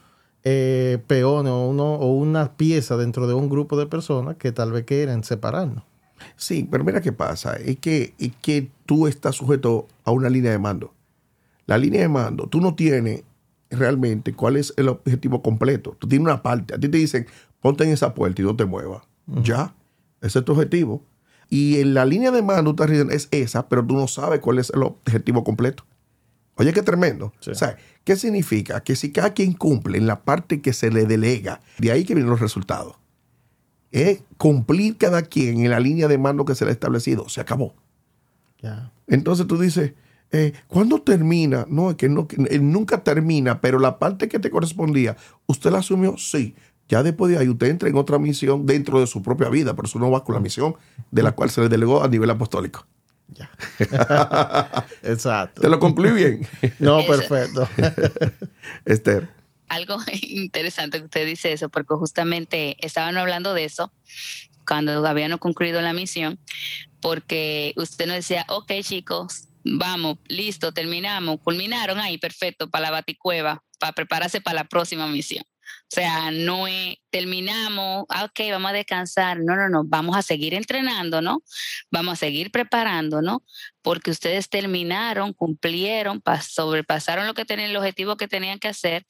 eh, 0.44 0.98
peones 1.06 1.50
o, 1.50 1.66
uno, 1.66 1.94
o 1.94 2.12
una 2.12 2.56
pieza 2.56 2.96
dentro 2.96 3.26
de 3.26 3.34
un 3.34 3.48
grupo 3.48 3.78
de 3.78 3.86
personas 3.86 4.36
que 4.36 4.52
tal 4.52 4.70
vez 4.70 4.84
quieren 4.84 5.24
separarnos. 5.24 5.82
Sí, 6.36 6.68
pero 6.70 6.84
mira 6.84 7.00
qué 7.00 7.12
pasa, 7.12 7.54
es 7.56 7.78
que, 7.78 8.14
es 8.18 8.32
que 8.40 8.70
tú 8.86 9.06
estás 9.06 9.36
sujeto 9.36 9.86
a 10.04 10.10
una 10.10 10.28
línea 10.28 10.50
de 10.50 10.58
mando. 10.58 10.94
La 11.66 11.78
línea 11.78 12.02
de 12.02 12.08
mando, 12.08 12.46
tú 12.46 12.60
no 12.60 12.74
tienes 12.74 13.22
realmente 13.70 14.34
cuál 14.34 14.56
es 14.56 14.74
el 14.76 14.88
objetivo 14.88 15.42
completo. 15.42 15.96
Tú 15.98 16.08
tienes 16.08 16.24
una 16.24 16.42
parte, 16.42 16.74
a 16.74 16.78
ti 16.78 16.88
te 16.88 16.98
dicen, 16.98 17.26
ponte 17.60 17.84
en 17.84 17.90
esa 17.90 18.14
puerta 18.14 18.42
y 18.42 18.44
no 18.44 18.56
te 18.56 18.64
muevas. 18.64 19.02
Ya, 19.26 19.74
ese 20.20 20.40
es 20.40 20.44
tu 20.44 20.52
objetivo. 20.52 21.02
Y 21.48 21.80
en 21.80 21.94
la 21.94 22.04
línea 22.04 22.30
de 22.30 22.42
mando 22.42 22.70
estás 22.70 22.88
diciendo, 22.88 23.12
es 23.12 23.28
esa, 23.30 23.68
pero 23.68 23.84
tú 23.84 23.94
no 23.94 24.08
sabes 24.08 24.40
cuál 24.40 24.58
es 24.58 24.70
el 24.70 24.82
objetivo 24.82 25.44
completo. 25.44 25.84
Oye, 26.56 26.72
qué 26.72 26.82
tremendo. 26.82 27.32
O 27.50 27.54
sea, 27.54 27.76
¿qué 28.04 28.16
significa? 28.16 28.80
Que 28.82 28.96
si 28.96 29.12
cada 29.12 29.34
quien 29.34 29.54
cumple 29.54 29.98
en 29.98 30.06
la 30.06 30.22
parte 30.22 30.60
que 30.60 30.72
se 30.72 30.90
le 30.90 31.04
delega, 31.04 31.60
de 31.78 31.90
ahí 31.90 32.04
que 32.04 32.14
vienen 32.14 32.30
los 32.30 32.40
resultados. 32.40 32.96
Es 33.94 34.24
cumplir 34.38 34.96
cada 34.96 35.22
quien 35.22 35.60
en 35.60 35.70
la 35.70 35.78
línea 35.78 36.08
de 36.08 36.18
mando 36.18 36.44
que 36.44 36.56
se 36.56 36.64
le 36.64 36.72
ha 36.72 36.74
establecido. 36.74 37.28
Se 37.28 37.40
acabó. 37.40 37.74
Entonces 39.06 39.46
tú 39.46 39.56
dices, 39.56 39.92
eh, 40.32 40.52
¿cuándo 40.66 41.00
termina? 41.00 41.64
No, 41.68 41.90
es 41.90 41.96
que, 41.96 42.08
no, 42.08 42.26
nunca 42.60 43.04
termina, 43.04 43.60
pero 43.60 43.78
la 43.78 44.00
parte 44.00 44.26
que 44.26 44.40
te 44.40 44.50
correspondía, 44.50 45.16
¿usted 45.46 45.70
la 45.70 45.78
asumió? 45.78 46.16
Sí. 46.18 46.56
Ya 46.88 47.04
después 47.04 47.30
de 47.30 47.38
ahí 47.38 47.48
usted 47.48 47.68
entra 47.68 47.88
en 47.88 47.96
otra 47.96 48.18
misión 48.18 48.66
dentro 48.66 48.98
de 48.98 49.06
su 49.06 49.22
propia 49.22 49.48
vida, 49.48 49.76
pero 49.76 49.86
eso 49.86 50.00
no 50.00 50.10
va 50.10 50.24
con 50.24 50.34
la 50.34 50.40
misión 50.40 50.74
de 51.12 51.22
la 51.22 51.32
cual 51.32 51.50
se 51.50 51.60
le 51.60 51.68
delegó 51.68 52.02
a 52.02 52.08
nivel 52.08 52.30
apostólico. 52.30 52.86
Ya. 53.28 53.48
Exacto. 55.04 55.62
¿Te 55.62 55.68
lo 55.68 55.78
concluí 55.78 56.10
bien? 56.10 56.46
no, 56.80 56.98
perfecto. 57.06 57.68
Esther. 58.84 59.28
Algo 59.68 59.98
interesante 60.22 60.98
que 60.98 61.04
usted 61.04 61.26
dice 61.26 61.52
eso, 61.52 61.68
porque 61.68 61.94
justamente 61.94 62.76
estaban 62.84 63.16
hablando 63.16 63.54
de 63.54 63.64
eso 63.64 63.92
cuando 64.66 65.06
habían 65.06 65.36
concluido 65.38 65.82
la 65.82 65.92
misión, 65.92 66.38
porque 67.00 67.74
usted 67.76 68.06
nos 68.06 68.16
decía, 68.16 68.46
ok 68.48 68.72
chicos, 68.82 69.48
vamos, 69.64 70.18
listo, 70.28 70.72
terminamos, 70.72 71.38
culminaron 71.42 71.98
ahí, 71.98 72.18
perfecto, 72.18 72.70
para 72.70 72.84
la 72.84 72.90
baticueva, 72.90 73.62
para 73.78 73.92
prepararse 73.92 74.40
para 74.40 74.62
la 74.62 74.64
próxima 74.64 75.06
misión. 75.06 75.44
O 75.84 75.94
sea, 75.94 76.30
no 76.30 76.66
es, 76.66 76.96
terminamos, 77.10 78.04
ah, 78.08 78.24
ok, 78.24 78.40
vamos 78.50 78.70
a 78.70 78.74
descansar. 78.74 79.38
No, 79.40 79.54
no, 79.54 79.68
no, 79.68 79.84
vamos 79.84 80.16
a 80.16 80.22
seguir 80.22 80.54
entrenando, 80.54 81.22
¿no? 81.22 81.42
Vamos 81.90 82.14
a 82.14 82.16
seguir 82.16 82.50
preparando, 82.50 83.22
¿no? 83.22 83.44
Porque 83.82 84.10
ustedes 84.10 84.48
terminaron, 84.48 85.32
cumplieron, 85.32 86.22
sobrepasaron 86.48 87.26
lo 87.26 87.34
que 87.34 87.44
tenían, 87.44 87.70
el 87.70 87.76
objetivo 87.76 88.16
que 88.16 88.28
tenían 88.28 88.58
que 88.58 88.68
hacer, 88.68 89.06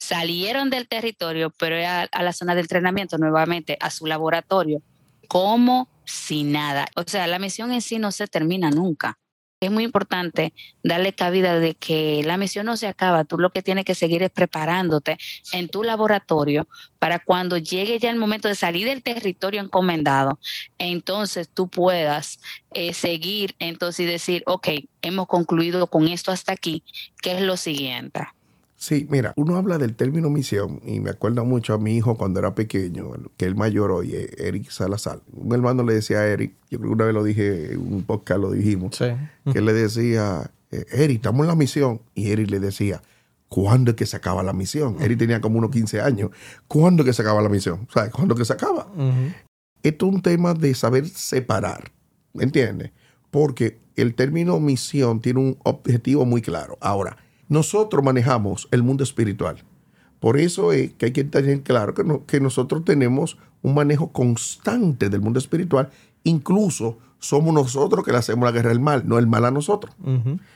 salieron 0.00 0.70
del 0.70 0.88
territorio, 0.88 1.50
pero 1.50 1.76
a, 1.86 2.02
a 2.02 2.22
la 2.22 2.32
zona 2.32 2.56
de 2.56 2.62
entrenamiento 2.62 3.18
nuevamente, 3.18 3.76
a 3.80 3.90
su 3.90 4.06
laboratorio, 4.06 4.82
como 5.28 5.88
si 6.04 6.42
nada. 6.42 6.86
O 6.96 7.04
sea, 7.06 7.28
la 7.28 7.38
misión 7.38 7.70
en 7.70 7.82
sí 7.82 7.98
no 7.98 8.10
se 8.10 8.26
termina 8.26 8.70
nunca 8.70 9.18
es 9.60 9.70
muy 9.70 9.84
importante 9.84 10.54
darle 10.82 11.12
cabida 11.12 11.58
de 11.58 11.74
que 11.74 12.22
la 12.24 12.38
misión 12.38 12.64
no 12.64 12.78
se 12.78 12.86
acaba, 12.86 13.24
tú 13.24 13.38
lo 13.38 13.50
que 13.50 13.62
tienes 13.62 13.84
que 13.84 13.94
seguir 13.94 14.22
es 14.22 14.30
preparándote 14.30 15.18
en 15.52 15.68
tu 15.68 15.84
laboratorio 15.84 16.66
para 16.98 17.18
cuando 17.18 17.58
llegue 17.58 17.98
ya 17.98 18.10
el 18.10 18.16
momento 18.16 18.48
de 18.48 18.54
salir 18.54 18.86
del 18.86 19.02
territorio 19.02 19.60
encomendado, 19.60 20.38
entonces 20.78 21.50
tú 21.52 21.68
puedas 21.68 22.40
eh, 22.72 22.94
seguir 22.94 23.54
entonces 23.58 24.00
y 24.00 24.06
decir, 24.06 24.42
ok, 24.46 24.68
hemos 25.02 25.26
concluido 25.26 25.86
con 25.88 26.08
esto 26.08 26.32
hasta 26.32 26.52
aquí, 26.52 26.82
¿qué 27.20 27.36
es 27.36 27.42
lo 27.42 27.58
siguiente? 27.58 28.20
Sí, 28.80 29.06
mira, 29.10 29.34
uno 29.36 29.56
habla 29.56 29.76
del 29.76 29.94
término 29.94 30.30
misión 30.30 30.80
y 30.86 31.00
me 31.00 31.10
acuerdo 31.10 31.44
mucho 31.44 31.74
a 31.74 31.78
mi 31.78 31.98
hijo 31.98 32.16
cuando 32.16 32.40
era 32.40 32.54
pequeño, 32.54 33.10
que 33.36 33.44
el 33.44 33.54
mayor 33.54 33.90
hoy, 33.90 34.14
eh, 34.14 34.30
Eric 34.38 34.70
Salazar. 34.70 35.20
Un 35.34 35.52
hermano 35.52 35.82
le 35.82 35.92
decía 35.92 36.20
a 36.20 36.26
Eric, 36.26 36.54
yo 36.70 36.78
creo 36.78 36.88
que 36.88 36.94
una 36.94 37.04
vez 37.04 37.12
lo 37.12 37.22
dije, 37.22 37.74
en 37.74 37.92
un 37.92 38.04
podcast 38.04 38.40
lo 38.40 38.50
dijimos, 38.52 38.98
que 39.52 39.60
le 39.60 39.74
decía, 39.74 40.50
eh, 40.70 40.86
Eric, 40.92 41.16
estamos 41.16 41.42
en 41.42 41.48
la 41.48 41.56
misión. 41.56 42.00
Y 42.14 42.30
Eric 42.30 42.50
le 42.50 42.58
decía, 42.58 43.02
¿cuándo 43.50 43.90
es 43.90 43.98
que 43.98 44.06
se 44.06 44.16
acaba 44.16 44.42
la 44.42 44.54
misión? 44.54 44.96
Eric 44.98 45.18
tenía 45.18 45.42
como 45.42 45.58
unos 45.58 45.70
15 45.72 46.00
años. 46.00 46.30
¿Cuándo 46.66 47.02
es 47.02 47.08
que 47.08 47.12
se 47.12 47.20
acaba 47.20 47.42
la 47.42 47.50
misión? 47.50 47.86
¿Sabes? 47.92 48.10
¿Cuándo 48.10 48.32
es 48.32 48.38
que 48.38 48.44
se 48.46 48.54
acaba? 48.54 48.86
Esto 49.82 50.06
es 50.08 50.14
un 50.14 50.22
tema 50.22 50.54
de 50.54 50.74
saber 50.74 51.06
separar, 51.06 51.92
¿me 52.32 52.44
entiendes? 52.44 52.92
Porque 53.30 53.78
el 53.96 54.14
término 54.14 54.58
misión 54.58 55.20
tiene 55.20 55.40
un 55.40 55.58
objetivo 55.64 56.24
muy 56.24 56.40
claro. 56.40 56.78
Ahora, 56.80 57.18
nosotros 57.50 58.02
manejamos 58.02 58.68
el 58.70 58.82
mundo 58.82 59.04
espiritual. 59.04 59.62
Por 60.20 60.38
eso 60.38 60.72
es 60.72 60.92
que 60.92 61.06
hay 61.06 61.12
que 61.12 61.24
tener 61.24 61.62
claro 61.62 61.94
que, 61.94 62.04
que 62.26 62.40
nosotros 62.40 62.84
tenemos 62.84 63.36
un 63.60 63.74
manejo 63.74 64.12
constante 64.12 65.10
del 65.10 65.20
mundo 65.20 65.40
espiritual. 65.40 65.90
Incluso 66.22 66.98
somos 67.18 67.52
nosotros 67.52 68.04
que 68.04 68.12
le 68.12 68.18
hacemos 68.18 68.44
la 68.44 68.52
guerra 68.52 68.68
del 68.68 68.78
mal, 68.78 69.02
no 69.06 69.18
el 69.18 69.26
mal 69.26 69.44
a 69.44 69.50
nosotros. 69.50 69.94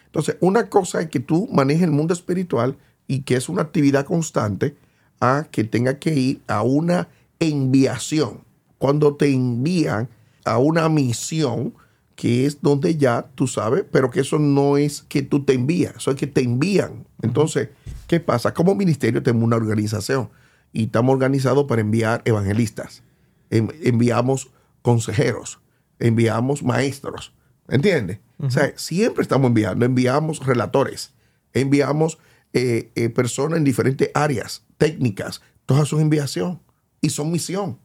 Entonces, 0.07 0.37
una 0.41 0.69
cosa 0.71 1.01
es 1.01 1.09
que 1.09 1.19
tú 1.21 1.49
manejes 1.53 1.83
el 1.83 1.91
mundo 1.91 2.15
espiritual 2.15 2.77
y 3.09 3.23
que 3.23 3.35
es 3.35 3.49
una 3.49 3.63
actividad 3.63 4.07
constante 4.07 4.77
a 5.21 5.49
que 5.51 5.65
tenga 5.65 5.99
que 5.99 6.15
ir 6.15 6.43
a 6.47 6.63
una 6.63 7.09
enviación. 7.41 8.45
Cuando 8.79 9.17
te 9.17 9.33
envían 9.33 10.09
a 10.45 10.59
una 10.59 10.89
misión, 10.89 11.75
que 12.14 12.47
es 12.47 12.62
donde 12.62 12.97
ya 12.97 13.30
tú 13.35 13.47
sabes, 13.47 13.85
pero 13.90 14.11
que 14.11 14.21
eso 14.21 14.38
no 14.38 14.76
es 14.76 15.04
que 15.09 15.23
tú 15.23 15.44
te 15.44 15.54
envías, 15.54 15.97
eso 15.97 16.12
es 16.12 16.16
que 16.16 16.26
te 16.26 16.42
envían. 16.42 17.06
Entonces, 17.23 17.71
¿qué 18.06 18.21
pasa? 18.21 18.54
Como 18.54 18.75
ministerio 18.75 19.23
tenemos 19.23 19.44
una 19.44 19.56
organización 19.56 20.30
y 20.73 20.85
estamos 20.85 21.12
organizados 21.12 21.64
para 21.64 21.80
enviar 21.80 22.23
evangelistas, 22.25 23.02
enviamos 23.50 24.50
consejeros, 24.83 25.61
enviamos 25.99 26.62
maestros, 26.62 27.33
¿entiendes? 27.68 28.21
O 28.38 28.50
sea, 28.50 28.73
siempre 28.76 29.23
estamos 29.23 29.49
enviando, 29.49 29.87
enviamos 29.87 30.44
relatores, 30.44 31.14
enviamos 31.52 32.18
eh, 32.52 32.90
eh, 32.94 33.09
personas 33.09 33.59
en 33.59 33.64
diferentes 33.64 34.11
áreas 34.14 34.64
técnicas, 34.76 35.40
todas 35.66 35.88
son 35.88 36.00
enviación 36.00 36.61
y 37.00 37.11
son 37.11 37.30
misión. 37.30 37.78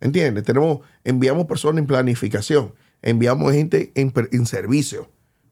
¿Entiendes? 0.00 0.42
Tenemos, 0.42 0.80
enviamos 1.04 1.46
personas 1.46 1.78
en 1.78 1.86
planificación, 1.86 2.74
enviamos 3.02 3.52
gente 3.52 3.92
en, 3.94 4.46
servicio. 4.46 5.08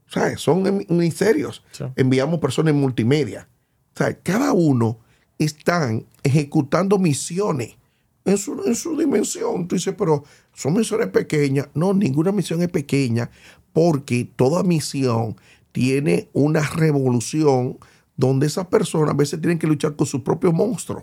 ¿Sabes? 0.06 0.40
Son 0.40 0.62
ministerios. 0.88 1.62
Enviamos 1.96 2.40
personas 2.40 2.72
en 2.74 2.80
multimedia. 2.80 3.48
¿Sabes? 3.94 4.18
Cada 4.22 4.52
uno 4.52 4.98
están 5.38 6.06
ejecutando 6.22 6.98
misiones 6.98 7.76
en 8.24 8.38
su, 8.38 8.62
en 8.64 8.74
su 8.74 8.96
dimensión. 8.96 9.68
Tú 9.68 9.76
dices, 9.76 9.94
pero 9.96 10.24
son 10.54 10.74
misiones 10.74 11.08
pequeñas. 11.08 11.68
No, 11.74 11.92
ninguna 11.94 12.32
misión 12.32 12.62
es 12.62 12.68
pequeña 12.68 13.30
porque 13.72 14.28
toda 14.36 14.62
misión 14.62 15.36
tiene 15.72 16.28
una 16.32 16.60
revolución 16.60 17.78
donde 18.16 18.46
esas 18.46 18.66
personas 18.66 19.14
a 19.14 19.16
veces 19.16 19.40
tienen 19.40 19.58
que 19.58 19.66
luchar 19.66 19.96
con 19.96 20.06
su 20.06 20.22
propio 20.22 20.52
monstruo. 20.52 21.02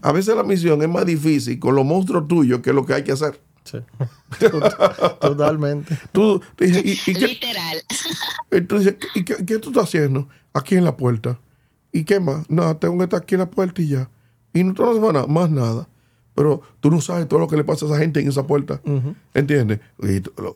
A 0.00 0.12
veces 0.12 0.36
la 0.36 0.44
misión 0.44 0.80
es 0.80 0.88
más 0.88 1.04
difícil 1.04 1.58
con 1.58 1.74
los 1.74 1.84
monstruos 1.84 2.28
tuyos 2.28 2.60
que 2.60 2.72
lo 2.72 2.86
que 2.86 2.94
hay 2.94 3.02
que 3.02 3.12
hacer. 3.12 3.40
Totalmente. 5.20 5.98
Tú, 6.12 6.40
Literal. 6.58 7.82
Entonces, 8.50 8.96
¿y 9.14 9.24
qué, 9.24 9.58
tú 9.58 9.70
estás 9.70 9.84
haciendo? 9.84 10.28
Aquí 10.52 10.76
en 10.76 10.84
la 10.84 10.96
puerta. 10.96 11.38
¿Y 11.92 12.04
qué 12.04 12.20
más? 12.20 12.48
Nada, 12.50 12.78
tengo 12.78 12.98
que 12.98 13.04
estar 13.04 13.22
aquí 13.22 13.34
en 13.34 13.40
la 13.40 13.50
puerta 13.50 13.82
y 13.82 13.88
ya. 13.88 14.10
Y 14.52 14.64
no 14.64 14.74
te 14.74 14.82
nada, 14.82 15.26
más 15.26 15.50
nada. 15.50 15.88
Pero 16.34 16.60
tú 16.80 16.90
no 16.90 17.00
sabes 17.00 17.26
todo 17.28 17.40
lo 17.40 17.48
que 17.48 17.56
le 17.56 17.64
pasa 17.64 17.86
a 17.86 17.88
esa 17.88 17.98
gente 17.98 18.20
en 18.20 18.28
esa 18.28 18.46
puerta. 18.46 18.80
¿Entiendes? 19.32 19.80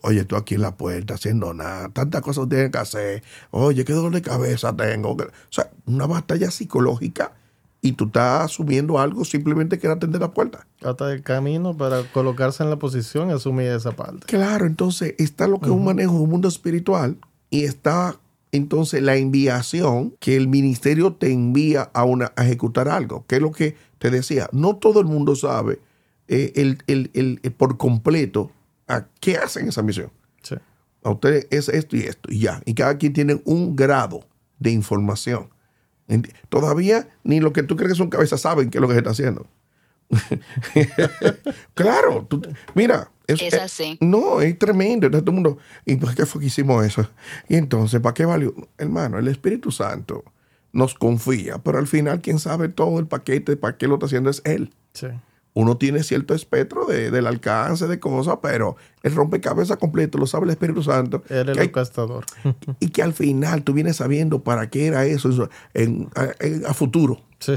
oye, 0.02 0.24
tú 0.24 0.36
aquí 0.36 0.56
en 0.56 0.60
la 0.60 0.76
puerta 0.76 1.14
haciendo 1.14 1.54
nada. 1.54 1.88
Tantas 1.88 2.20
cosas 2.20 2.48
tienes 2.50 2.70
que 2.70 2.78
hacer. 2.78 3.22
Oye, 3.50 3.84
qué 3.84 3.94
dolor 3.94 4.12
de 4.12 4.20
cabeza 4.20 4.76
tengo. 4.76 5.12
O 5.12 5.26
sea, 5.48 5.70
una 5.86 6.06
batalla 6.06 6.50
psicológica 6.50 7.32
y 7.82 7.92
tú 7.92 8.06
estás 8.06 8.44
asumiendo 8.44 8.98
algo 8.98 9.24
simplemente 9.24 9.78
que 9.78 9.86
era 9.86 9.94
atender 9.94 10.20
la 10.20 10.32
puerta. 10.32 10.66
Hasta 10.82 11.12
el 11.12 11.22
camino 11.22 11.76
para 11.76 12.02
colocarse 12.12 12.62
en 12.62 12.70
la 12.70 12.78
posición 12.78 13.30
y 13.30 13.32
asumir 13.32 13.68
esa 13.68 13.92
parte. 13.92 14.26
Claro, 14.26 14.66
entonces 14.66 15.14
está 15.18 15.46
lo 15.46 15.58
que 15.58 15.66
es 15.66 15.72
un 15.72 15.84
manejo 15.84 16.14
de 16.14 16.20
un 16.20 16.30
mundo 16.30 16.48
espiritual 16.48 17.16
y 17.48 17.64
está 17.64 18.18
entonces 18.52 19.02
la 19.02 19.16
enviación 19.16 20.14
que 20.18 20.36
el 20.36 20.48
ministerio 20.48 21.12
te 21.12 21.32
envía 21.32 21.90
a, 21.94 22.04
una, 22.04 22.32
a 22.36 22.44
ejecutar 22.44 22.88
algo, 22.88 23.24
que 23.26 23.36
es 23.36 23.42
lo 23.42 23.52
que 23.52 23.76
te 23.98 24.10
decía, 24.10 24.48
no 24.52 24.76
todo 24.76 25.00
el 25.00 25.06
mundo 25.06 25.36
sabe 25.36 25.80
eh, 26.28 26.76
el, 26.86 27.40
por 27.56 27.76
completo 27.76 28.50
a 28.88 29.06
qué 29.20 29.36
hacen 29.36 29.68
esa 29.68 29.82
misión. 29.82 30.10
Sí. 30.42 30.56
A 31.02 31.10
ustedes 31.10 31.46
es 31.50 31.68
esto 31.68 31.96
y 31.96 32.00
esto, 32.00 32.30
y 32.30 32.40
ya. 32.40 32.60
Y 32.66 32.74
cada 32.74 32.98
quien 32.98 33.12
tiene 33.12 33.40
un 33.44 33.76
grado 33.76 34.24
de 34.58 34.70
información. 34.70 35.48
Todavía 36.48 37.08
ni 37.24 37.40
lo 37.40 37.52
que 37.52 37.62
tú 37.62 37.76
crees 37.76 37.92
que 37.92 37.98
son 37.98 38.10
cabezas 38.10 38.40
saben 38.40 38.70
qué 38.70 38.78
es 38.78 38.82
lo 38.82 38.88
que 38.88 38.94
se 38.94 38.98
está 38.98 39.10
haciendo. 39.10 39.46
claro, 41.74 42.26
mira, 42.74 43.10
Es, 43.26 43.54
así. 43.54 43.96
no, 44.00 44.40
es 44.40 44.58
tremendo. 44.58 45.08
todo 45.10 45.22
el 45.26 45.32
mundo, 45.32 45.58
¿y 45.84 45.96
por 45.96 46.14
qué 46.14 46.26
fue 46.26 46.40
que 46.40 46.48
hicimos 46.48 46.84
eso? 46.84 47.08
Y 47.48 47.56
entonces, 47.56 48.00
¿para 48.00 48.14
qué 48.14 48.24
valió? 48.24 48.54
Hermano, 48.78 49.18
el 49.18 49.28
Espíritu 49.28 49.70
Santo 49.70 50.24
nos 50.72 50.94
confía, 50.94 51.58
pero 51.58 51.78
al 51.78 51.86
final 51.86 52.20
quien 52.20 52.38
sabe 52.38 52.68
todo 52.68 52.98
el 52.98 53.06
paquete, 53.06 53.56
para 53.56 53.76
qué 53.76 53.86
lo 53.86 53.94
está 53.94 54.06
haciendo 54.06 54.30
es 54.30 54.42
Él. 54.44 54.72
Sí. 54.94 55.06
Uno 55.60 55.76
tiene 55.76 56.02
cierto 56.02 56.34
espectro 56.34 56.86
de, 56.86 57.10
del 57.10 57.26
alcance 57.26 57.86
de 57.86 58.00
cosas, 58.00 58.38
pero 58.40 58.76
el 59.02 59.14
rompecabezas 59.14 59.76
completo 59.76 60.16
lo 60.16 60.26
sabe 60.26 60.44
el 60.44 60.50
Espíritu 60.52 60.82
Santo. 60.82 61.22
Era 61.28 61.52
el 61.52 61.68
gastador. 61.68 62.24
Y 62.80 62.88
que 62.88 63.02
al 63.02 63.12
final 63.12 63.62
tú 63.62 63.74
vienes 63.74 63.96
sabiendo 63.96 64.42
para 64.42 64.70
qué 64.70 64.86
era 64.86 65.04
eso, 65.04 65.50
en, 65.74 66.08
a, 66.66 66.72
futuro. 66.72 67.20
Sí. 67.40 67.56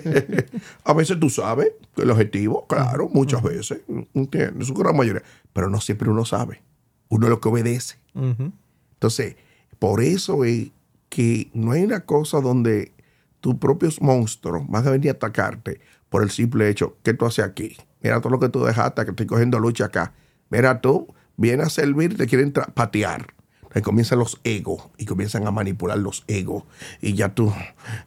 a 0.84 0.94
veces 0.94 1.20
tú 1.20 1.28
sabes 1.28 1.72
el 1.98 2.10
objetivo, 2.10 2.66
claro, 2.66 3.10
muchas 3.12 3.42
veces, 3.42 3.82
¿entiendes? 4.14 4.68
Su 4.68 4.72
gran 4.72 4.96
mayoría, 4.96 5.22
pero 5.52 5.68
no 5.68 5.78
siempre 5.78 6.08
uno 6.08 6.24
sabe. 6.24 6.62
Uno 7.10 7.26
es 7.26 7.30
lo 7.30 7.40
que 7.40 7.50
obedece. 7.50 7.98
Entonces, 8.14 9.36
por 9.78 10.00
eso 10.02 10.46
es 10.46 10.70
que 11.10 11.50
no 11.52 11.72
hay 11.72 11.82
una 11.82 12.00
cosa 12.06 12.40
donde 12.40 12.92
tus 13.40 13.56
propios 13.56 14.00
monstruos 14.00 14.66
van 14.68 14.88
a 14.88 14.90
venir 14.90 15.10
a 15.10 15.12
atacarte 15.12 15.80
por 16.10 16.22
el 16.22 16.30
simple 16.30 16.68
hecho 16.68 16.96
que 17.02 17.14
tú 17.14 17.24
haces 17.24 17.44
aquí. 17.44 17.78
Mira 18.02 18.20
todo 18.20 18.30
lo 18.30 18.38
que 18.38 18.50
tú 18.50 18.62
dejaste, 18.64 19.04
que 19.04 19.10
estoy 19.10 19.26
cogiendo 19.26 19.58
lucha 19.58 19.86
acá. 19.86 20.12
Mira 20.50 20.82
tú, 20.82 21.14
viene 21.36 21.62
a 21.62 21.70
servir, 21.70 22.16
te 22.16 22.26
quieren 22.26 22.52
patear. 22.52 23.34
Ahí 23.72 23.82
comienzan 23.82 24.18
los 24.18 24.40
egos 24.44 24.90
y 24.98 25.06
comienzan 25.06 25.46
a 25.46 25.50
manipular 25.50 25.96
los 25.96 26.24
egos. 26.26 26.64
Y 27.00 27.14
ya 27.14 27.34
tú, 27.34 27.52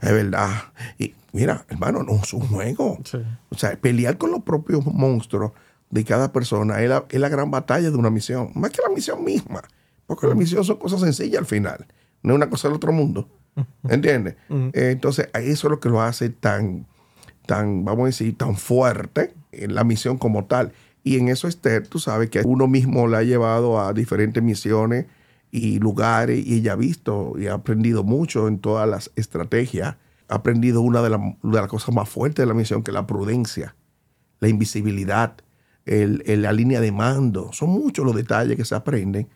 es 0.01 0.11
verdad. 0.11 0.51
Y 0.99 1.15
mira, 1.31 1.65
hermano, 1.69 2.03
no 2.03 2.15
es 2.21 2.33
un 2.33 2.41
juego. 2.41 2.99
O 3.49 3.57
sea, 3.57 3.75
pelear 3.77 4.17
con 4.17 4.31
los 4.31 4.43
propios 4.43 4.85
monstruos 4.85 5.53
de 5.89 6.03
cada 6.03 6.31
persona 6.31 6.81
es 6.81 6.89
la, 6.89 7.05
es 7.09 7.19
la, 7.19 7.29
gran 7.29 7.49
batalla 7.49 7.89
de 7.89 7.97
una 7.97 8.09
misión. 8.09 8.51
Más 8.55 8.71
que 8.71 8.81
la 8.85 8.93
misión 8.93 9.23
misma. 9.23 9.63
Porque 10.05 10.27
la 10.27 10.35
misión 10.35 10.65
son 10.65 10.77
cosas 10.77 10.99
sencillas 10.99 11.39
al 11.39 11.45
final 11.45 11.87
no 12.23 12.33
es 12.33 12.37
una 12.37 12.49
cosa 12.49 12.67
del 12.67 12.75
otro 12.75 12.91
mundo. 12.91 13.29
¿Entiendes? 13.83 14.35
Eh, 14.49 14.89
entonces, 14.91 15.29
eso 15.33 15.67
es 15.67 15.71
lo 15.71 15.79
que 15.79 15.89
lo 15.89 16.01
hace 16.01 16.29
tan, 16.29 16.87
tan, 17.45 17.85
vamos 17.85 18.03
a 18.03 18.05
decir, 18.07 18.37
tan 18.37 18.55
fuerte 18.55 19.33
en 19.51 19.75
la 19.75 19.83
misión 19.83 20.17
como 20.17 20.45
tal. 20.45 20.73
Y 21.03 21.17
en 21.17 21.27
eso, 21.27 21.47
Esther, 21.47 21.87
tú 21.87 21.99
sabes 21.99 22.29
que 22.29 22.41
uno 22.45 22.67
mismo 22.67 23.07
la 23.07 23.19
ha 23.19 23.23
llevado 23.23 23.79
a 23.81 23.93
diferentes 23.93 24.41
misiones 24.41 25.05
y 25.51 25.79
lugares 25.79 26.45
y 26.45 26.55
ella 26.55 26.73
ha 26.73 26.75
visto 26.75 27.33
y 27.37 27.47
ha 27.47 27.53
aprendido 27.53 28.03
mucho 28.03 28.47
en 28.47 28.59
todas 28.59 28.89
las 28.89 29.11
estrategias. 29.15 29.97
Ha 30.29 30.35
aprendido 30.35 30.81
una 30.81 31.01
de, 31.01 31.09
de 31.09 31.57
las 31.57 31.67
cosas 31.67 31.93
más 31.93 32.09
fuertes 32.09 32.43
de 32.43 32.47
la 32.47 32.53
misión, 32.53 32.83
que 32.83 32.91
es 32.91 32.95
la 32.95 33.05
prudencia, 33.05 33.75
la 34.39 34.47
invisibilidad, 34.47 35.35
el, 35.85 36.23
la 36.41 36.53
línea 36.53 36.79
de 36.79 36.91
mando. 36.91 37.51
Son 37.51 37.69
muchos 37.69 38.05
los 38.05 38.15
detalles 38.15 38.55
que 38.55 38.65
se 38.65 38.75
aprenden 38.75 39.27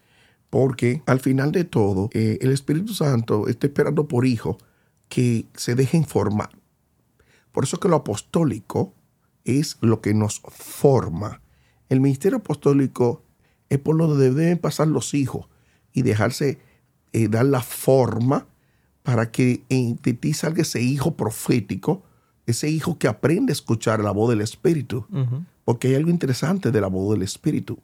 porque 0.49 1.01
al 1.05 1.19
final 1.19 1.51
de 1.51 1.65
todo, 1.65 2.09
eh, 2.13 2.37
el 2.41 2.51
Espíritu 2.51 2.93
Santo 2.93 3.47
está 3.47 3.67
esperando 3.67 4.07
por 4.07 4.25
hijos 4.25 4.57
que 5.09 5.45
se 5.55 5.75
dejen 5.75 6.05
formar. 6.05 6.49
Por 7.57 7.63
eso 7.63 7.79
que 7.79 7.87
lo 7.87 7.95
apostólico 7.95 8.93
es 9.43 9.79
lo 9.81 9.99
que 9.99 10.13
nos 10.13 10.43
forma. 10.47 11.41
El 11.89 12.01
ministerio 12.01 12.37
apostólico 12.37 13.23
es 13.67 13.79
por 13.79 13.95
lo 13.95 14.09
que 14.09 14.29
deben 14.29 14.59
pasar 14.59 14.87
los 14.87 15.15
hijos 15.15 15.47
y 15.91 16.03
dejarse 16.03 16.59
eh, 17.13 17.27
dar 17.29 17.45
la 17.45 17.63
forma 17.63 18.45
para 19.01 19.31
que 19.31 19.63
de 19.69 20.13
ti 20.13 20.33
salga 20.33 20.61
ese 20.61 20.83
hijo 20.83 21.17
profético, 21.17 22.03
ese 22.45 22.69
hijo 22.69 22.99
que 22.99 23.07
aprende 23.07 23.53
a 23.53 23.53
escuchar 23.53 24.01
la 24.01 24.11
voz 24.11 24.29
del 24.29 24.41
Espíritu. 24.41 25.07
Porque 25.65 25.87
hay 25.87 25.95
algo 25.95 26.11
interesante 26.11 26.71
de 26.71 26.79
la 26.79 26.89
voz 26.89 27.15
del 27.15 27.23
Espíritu. 27.23 27.79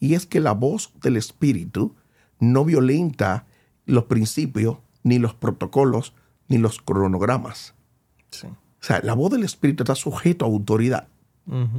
Y 0.00 0.14
es 0.14 0.24
que 0.24 0.40
la 0.40 0.52
voz 0.52 0.90
del 1.02 1.18
Espíritu 1.18 1.94
no 2.40 2.64
violenta 2.64 3.46
los 3.84 4.04
principios, 4.04 4.78
ni 5.02 5.18
los 5.18 5.34
protocolos, 5.34 6.14
ni 6.48 6.56
los 6.56 6.80
cronogramas. 6.80 7.74
O 8.80 8.84
sea, 8.84 9.00
la 9.02 9.14
voz 9.14 9.32
del 9.32 9.44
Espíritu 9.44 9.82
está 9.82 9.94
sujeto 9.94 10.44
a 10.44 10.48
autoridad. 10.48 11.08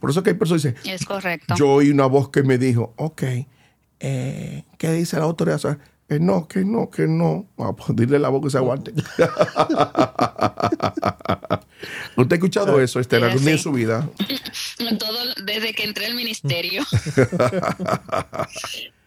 Por 0.00 0.10
eso 0.10 0.22
que 0.22 0.30
hay 0.30 0.36
personas 0.36 0.62
que 0.62 0.72
dicen, 0.72 0.92
es 0.94 1.04
correcto. 1.04 1.54
Yo 1.56 1.70
oí 1.70 1.90
una 1.90 2.06
voz 2.06 2.28
que 2.30 2.42
me 2.42 2.58
dijo, 2.58 2.92
ok, 2.96 3.22
eh, 4.00 4.64
¿qué 4.78 4.92
dice 4.92 5.16
la 5.16 5.24
autoridad? 5.24 5.78
Eh, 6.08 6.18
no, 6.20 6.46
que 6.46 6.64
no, 6.64 6.90
que 6.90 7.06
no. 7.06 7.46
Vamos 7.56 7.88
a 7.88 7.92
dile 7.94 8.18
la 8.18 8.28
voz 8.28 8.42
que 8.42 8.50
se 8.50 8.58
aguante. 8.58 8.92
¿Usted 12.16 12.32
ha 12.32 12.34
escuchado 12.34 12.80
eso, 12.80 13.00
Estela, 13.00 13.28
algún 13.28 13.44
día 13.44 13.52
en 13.52 13.58
su 13.58 13.72
vida? 13.72 14.08
Todo 14.98 15.18
desde 15.44 15.72
que 15.72 15.84
entré 15.84 16.06
al 16.06 16.14
ministerio. 16.14 16.82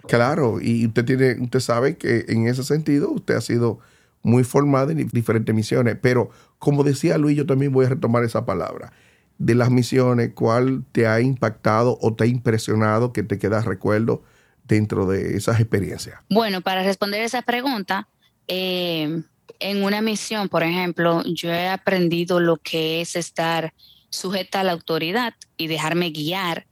claro, 0.08 0.60
y 0.62 0.88
usted 0.88 1.06
tiene, 1.06 1.36
usted 1.42 1.60
sabe 1.60 1.98
que 1.98 2.26
en 2.28 2.48
ese 2.48 2.64
sentido 2.64 3.12
usted 3.12 3.36
ha 3.36 3.42
sido 3.42 3.80
muy 4.26 4.44
formada 4.44 4.92
en 4.92 5.08
diferentes 5.10 5.54
misiones. 5.54 5.98
Pero 6.02 6.30
como 6.60 6.84
decía 6.84 7.18
Luis, 7.18 7.38
yo 7.38 7.46
también 7.46 7.72
voy 7.72 7.86
a 7.86 7.90
retomar 7.90 8.24
esa 8.24 8.46
palabra. 8.46 8.92
De 9.38 9.54
las 9.54 9.70
misiones, 9.70 10.32
¿cuál 10.34 10.84
te 10.92 11.08
ha 11.08 11.22
impactado 11.22 11.98
o 12.02 12.14
te 12.16 12.24
ha 12.24 12.28
impresionado 12.28 13.14
que 13.14 13.24
te 13.24 13.38
queda 13.38 13.62
recuerdo 13.62 14.24
dentro 14.64 15.06
de 15.06 15.38
esas 15.38 15.60
experiencias? 15.60 16.20
Bueno, 16.30 16.62
para 16.62 16.84
responder 16.84 17.22
esa 17.22 17.44
pregunta, 17.44 18.08
eh, 18.48 19.22
en 19.60 19.84
una 19.84 20.02
misión, 20.02 20.50
por 20.50 20.64
ejemplo, 20.64 21.24
yo 21.26 21.52
he 21.52 21.68
aprendido 21.68 22.40
lo 22.40 22.58
que 22.58 23.02
es 23.02 23.16
estar 23.16 23.74
sujeta 24.10 24.62
a 24.62 24.64
la 24.64 24.72
autoridad 24.72 25.36
y 25.58 25.68
dejarme 25.68 26.10
guiar, 26.10 26.66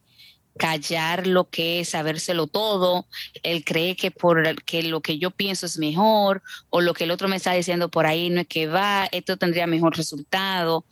callar 0.57 1.27
lo 1.27 1.49
que 1.49 1.79
es 1.79 1.89
sabérselo 1.89 2.47
todo, 2.47 3.05
él 3.41 3.63
cree 3.65 3.95
que 3.95 4.11
por 4.11 4.63
que 4.63 4.83
lo 4.83 5.01
que 5.01 5.17
yo 5.17 5.31
pienso 5.31 5.65
es 5.65 5.77
mejor 5.77 6.43
o 6.69 6.81
lo 6.81 6.93
que 6.93 7.05
el 7.05 7.11
otro 7.11 7.27
me 7.27 7.37
está 7.37 7.53
diciendo 7.53 7.89
por 7.89 8.05
ahí 8.05 8.29
no 8.29 8.41
es 8.41 8.47
que 8.47 8.67
va, 8.67 9.07
esto 9.11 9.37
tendría 9.37 9.67
mejor 9.67 9.97
resultado. 9.97 10.85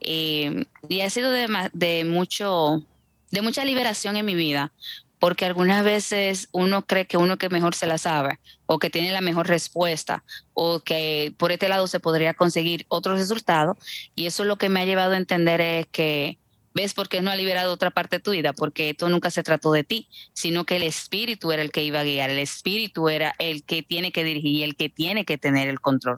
Eh, 0.00 0.66
y 0.88 1.00
ha 1.00 1.10
sido 1.10 1.30
de, 1.30 1.48
de 1.72 2.04
mucho 2.04 2.84
de 3.30 3.42
mucha 3.42 3.64
liberación 3.64 4.16
en 4.16 4.26
mi 4.26 4.34
vida, 4.34 4.72
porque 5.18 5.44
algunas 5.44 5.84
veces 5.84 6.48
uno 6.52 6.86
cree 6.86 7.06
que 7.06 7.16
uno 7.16 7.38
que 7.38 7.48
mejor 7.48 7.74
se 7.74 7.86
la 7.86 7.98
sabe 7.98 8.38
o 8.66 8.78
que 8.78 8.90
tiene 8.90 9.12
la 9.12 9.20
mejor 9.20 9.48
respuesta 9.48 10.24
o 10.54 10.80
que 10.80 11.34
por 11.38 11.52
este 11.52 11.68
lado 11.68 11.86
se 11.86 12.00
podría 12.00 12.34
conseguir 12.34 12.84
otro 12.88 13.14
resultado 13.14 13.76
y 14.14 14.26
eso 14.26 14.42
es 14.42 14.48
lo 14.48 14.56
que 14.56 14.68
me 14.68 14.80
ha 14.80 14.84
llevado 14.84 15.12
a 15.12 15.18
entender 15.18 15.60
es 15.60 15.86
que 15.86 16.38
ves 16.76 16.94
por 16.94 17.08
qué 17.08 17.22
no 17.22 17.30
ha 17.30 17.36
liberado 17.36 17.72
otra 17.72 17.90
parte 17.90 18.16
de 18.16 18.20
tu 18.22 18.30
vida 18.32 18.52
porque 18.52 18.90
esto 18.90 19.08
nunca 19.08 19.30
se 19.30 19.42
trató 19.42 19.72
de 19.72 19.82
ti 19.82 20.08
sino 20.32 20.64
que 20.64 20.76
el 20.76 20.82
espíritu 20.82 21.50
era 21.50 21.62
el 21.62 21.72
que 21.72 21.82
iba 21.82 22.00
a 22.00 22.04
guiar 22.04 22.30
el 22.30 22.38
espíritu 22.38 23.08
era 23.08 23.34
el 23.38 23.64
que 23.64 23.82
tiene 23.82 24.12
que 24.12 24.24
dirigir 24.24 24.46
y 24.46 24.62
el 24.62 24.76
que 24.76 24.88
tiene 24.88 25.24
que 25.24 25.38
tener 25.38 25.68
el 25.68 25.80
control. 25.80 26.16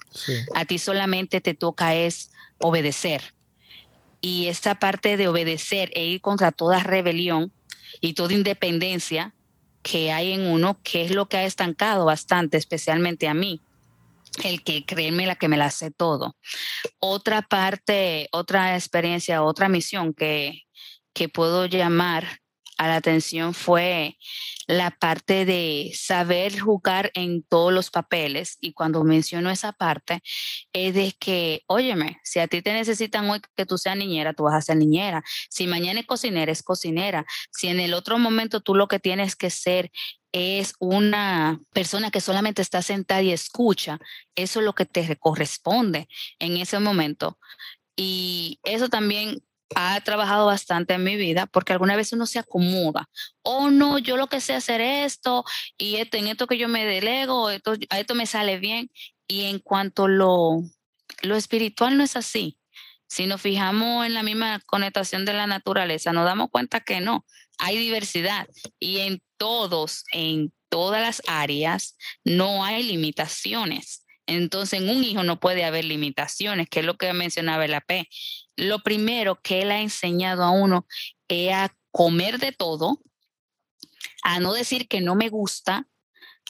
A 0.55 0.64
ti 0.64 0.79
solamente 0.79 1.40
te 1.40 1.55
toca 1.55 1.94
es 1.94 2.31
obedecer. 2.59 3.35
Y 4.21 4.47
esta 4.47 4.79
parte 4.79 5.16
de 5.16 5.29
obedecer 5.29 5.90
e 5.94 6.05
ir 6.05 6.21
contra 6.21 6.53
toda 6.53 6.83
rebelión 6.83 7.53
y 8.01 8.14
toda 8.14 8.35
independencia 8.35 9.33
que 9.83 10.12
hay 10.12 10.33
en 10.33 10.47
uno, 10.47 10.79
que 10.83 11.05
es 11.05 11.12
lo 11.12 11.29
que 11.29 11.37
ha 11.37 11.44
estancado 11.44 12.05
bastante, 12.05 12.57
especialmente 12.57 13.29
a 13.29 13.35
mí, 13.35 13.61
el 14.45 14.62
que 14.62 14.85
créeme 14.85 15.27
la 15.27 15.37
que 15.37 15.49
me 15.49 15.57
la 15.57 15.71
sé 15.71 15.91
todo. 15.91 16.37
Otra 16.99 17.43
parte, 17.43 18.29
otra 18.33 18.75
experiencia, 18.75 19.43
otra 19.43 19.69
misión 19.69 20.14
que, 20.14 20.62
que 21.12 21.29
puedo 21.29 21.67
llamar 21.67 22.41
a 22.79 22.88
la 22.88 22.97
atención 22.97 23.55
fue 23.55 24.17
la 24.68 24.90
parte 24.90 25.46
de 25.46 25.92
saber 25.94 26.61
jugar 26.61 27.11
en 27.14 27.42
todos 27.42 27.72
los 27.72 27.90
papeles. 27.90 28.59
Y 28.61 28.74
cuando 28.74 29.02
menciono 29.02 29.50
esa 29.50 29.72
parte, 29.72 30.22
es 30.74 30.94
de 30.94 31.16
que, 31.18 31.62
óyeme, 31.66 32.20
si 32.22 32.38
a 32.38 32.48
ti 32.48 32.61
te 32.61 32.74
necesitan 32.74 33.28
hoy 33.31 33.40
que 33.57 33.64
tú 33.66 33.78
seas 33.78 33.96
niñera, 33.96 34.35
tú 34.35 34.44
vas 34.44 34.54
a 34.54 34.61
ser 34.61 34.76
niñera. 34.76 35.24
Si 35.48 35.66
mañana 35.66 36.00
es 36.00 36.07
cocinera, 36.07 36.52
es 36.52 36.62
cocinera. 36.62 37.24
Si 37.50 37.68
en 37.68 37.81
el 37.81 37.94
otro 37.94 38.18
momento 38.18 38.61
tú 38.61 38.74
lo 38.74 38.88
que 38.88 39.00
tienes 39.00 39.37
que 39.37 39.48
ser 39.48 39.90
es 40.33 40.74
una 40.78 41.59
persona 41.72 42.11
que 42.11 42.20
solamente 42.20 42.61
está 42.61 42.83
sentada 42.83 43.22
y 43.22 43.33
escucha, 43.33 43.98
eso 44.35 44.61
es 44.61 44.66
lo 44.66 44.74
que 44.74 44.85
te 44.85 45.16
corresponde 45.16 46.09
en 46.38 46.59
ese 46.59 46.78
momento. 46.78 47.38
Y 47.96 48.61
eso 48.64 48.90
también 48.90 49.42
ha 49.74 50.00
trabajado 50.00 50.46
bastante 50.46 50.94
en 50.94 51.04
mi 51.04 51.16
vida 51.16 51.46
porque 51.46 51.72
alguna 51.72 51.96
vez 51.96 52.12
uno 52.12 52.26
se 52.26 52.38
acomoda. 52.38 53.09
Oh, 53.42 53.70
no, 53.70 53.98
yo 53.98 54.16
lo 54.16 54.28
que 54.28 54.40
sé 54.40 54.54
hacer 54.54 54.81
esto 54.81 55.44
y 55.76 55.96
esto, 55.96 56.16
en 56.16 56.28
esto 56.28 56.46
que 56.46 56.59
yo 56.59 56.68
me 56.68 56.85
delego, 56.85 57.50
esto, 57.50 57.74
a 57.90 57.98
esto 58.00 58.14
me 58.14 58.26
sale 58.26 58.59
bien. 58.59 58.90
Y 59.26 59.44
en 59.44 59.59
cuanto 59.59 60.09
lo, 60.09 60.62
lo 61.22 61.37
espiritual 61.37 61.96
no 61.96 62.04
es 62.04 62.16
así. 62.16 62.59
Si 63.07 63.26
nos 63.26 63.40
fijamos 63.40 64.07
en 64.07 64.14
la 64.14 64.22
misma 64.22 64.61
connotación 64.66 65.24
de 65.24 65.33
la 65.33 65.46
naturaleza, 65.46 66.12
nos 66.12 66.24
damos 66.24 66.50
cuenta 66.50 66.81
que 66.81 67.00
no, 67.00 67.24
hay 67.59 67.78
diversidad 67.78 68.46
y 68.78 68.98
en 68.98 69.22
todos, 69.37 70.04
en 70.12 70.52
todas 70.68 71.00
las 71.00 71.22
áreas, 71.26 71.96
no 72.24 72.64
hay 72.64 72.83
limitaciones. 72.83 74.04
Entonces, 74.29 74.81
en 74.81 74.88
un 74.88 75.03
hijo 75.03 75.25
no 75.25 75.41
puede 75.41 75.64
haber 75.64 75.85
limitaciones, 75.85 76.69
que 76.69 76.81
es 76.81 76.87
lo 76.87 76.97
que 76.97 77.12
mencionaba 77.12 77.64
el 77.64 77.75
AP 77.75 78.07
lo 78.59 78.81
primero 78.81 79.41
que 79.41 79.62
él 79.62 79.71
ha 79.71 79.81
enseñado 79.81 80.43
a 80.43 80.51
uno 80.51 80.87
es 81.29 81.53
a 81.55 81.75
comer 81.93 82.38
de 82.38 82.53
todo, 82.53 83.01
a 84.25 84.41
no 84.41 84.53
decir 84.53 84.88
que 84.88 85.01
no 85.01 85.14
me 85.14 85.29
gusta, 85.29 85.87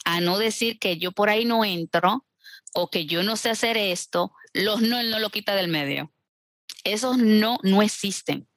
a 0.05 0.19
no 0.19 0.37
decir 0.37 0.79
que 0.79 0.97
yo 0.97 1.11
por 1.11 1.29
ahí 1.29 1.45
no 1.45 1.63
entro 1.63 2.25
o 2.73 2.89
que 2.89 3.05
yo 3.05 3.23
no 3.23 3.35
sé 3.35 3.51
hacer 3.51 3.77
esto, 3.77 4.33
los 4.53 4.81
no, 4.81 4.99
él 4.99 5.11
no 5.11 5.19
lo 5.19 5.29
quita 5.29 5.55
del 5.55 5.67
medio. 5.67 6.11
Esos 6.83 7.17
no, 7.17 7.59
no 7.61 7.81
existen, 7.83 8.47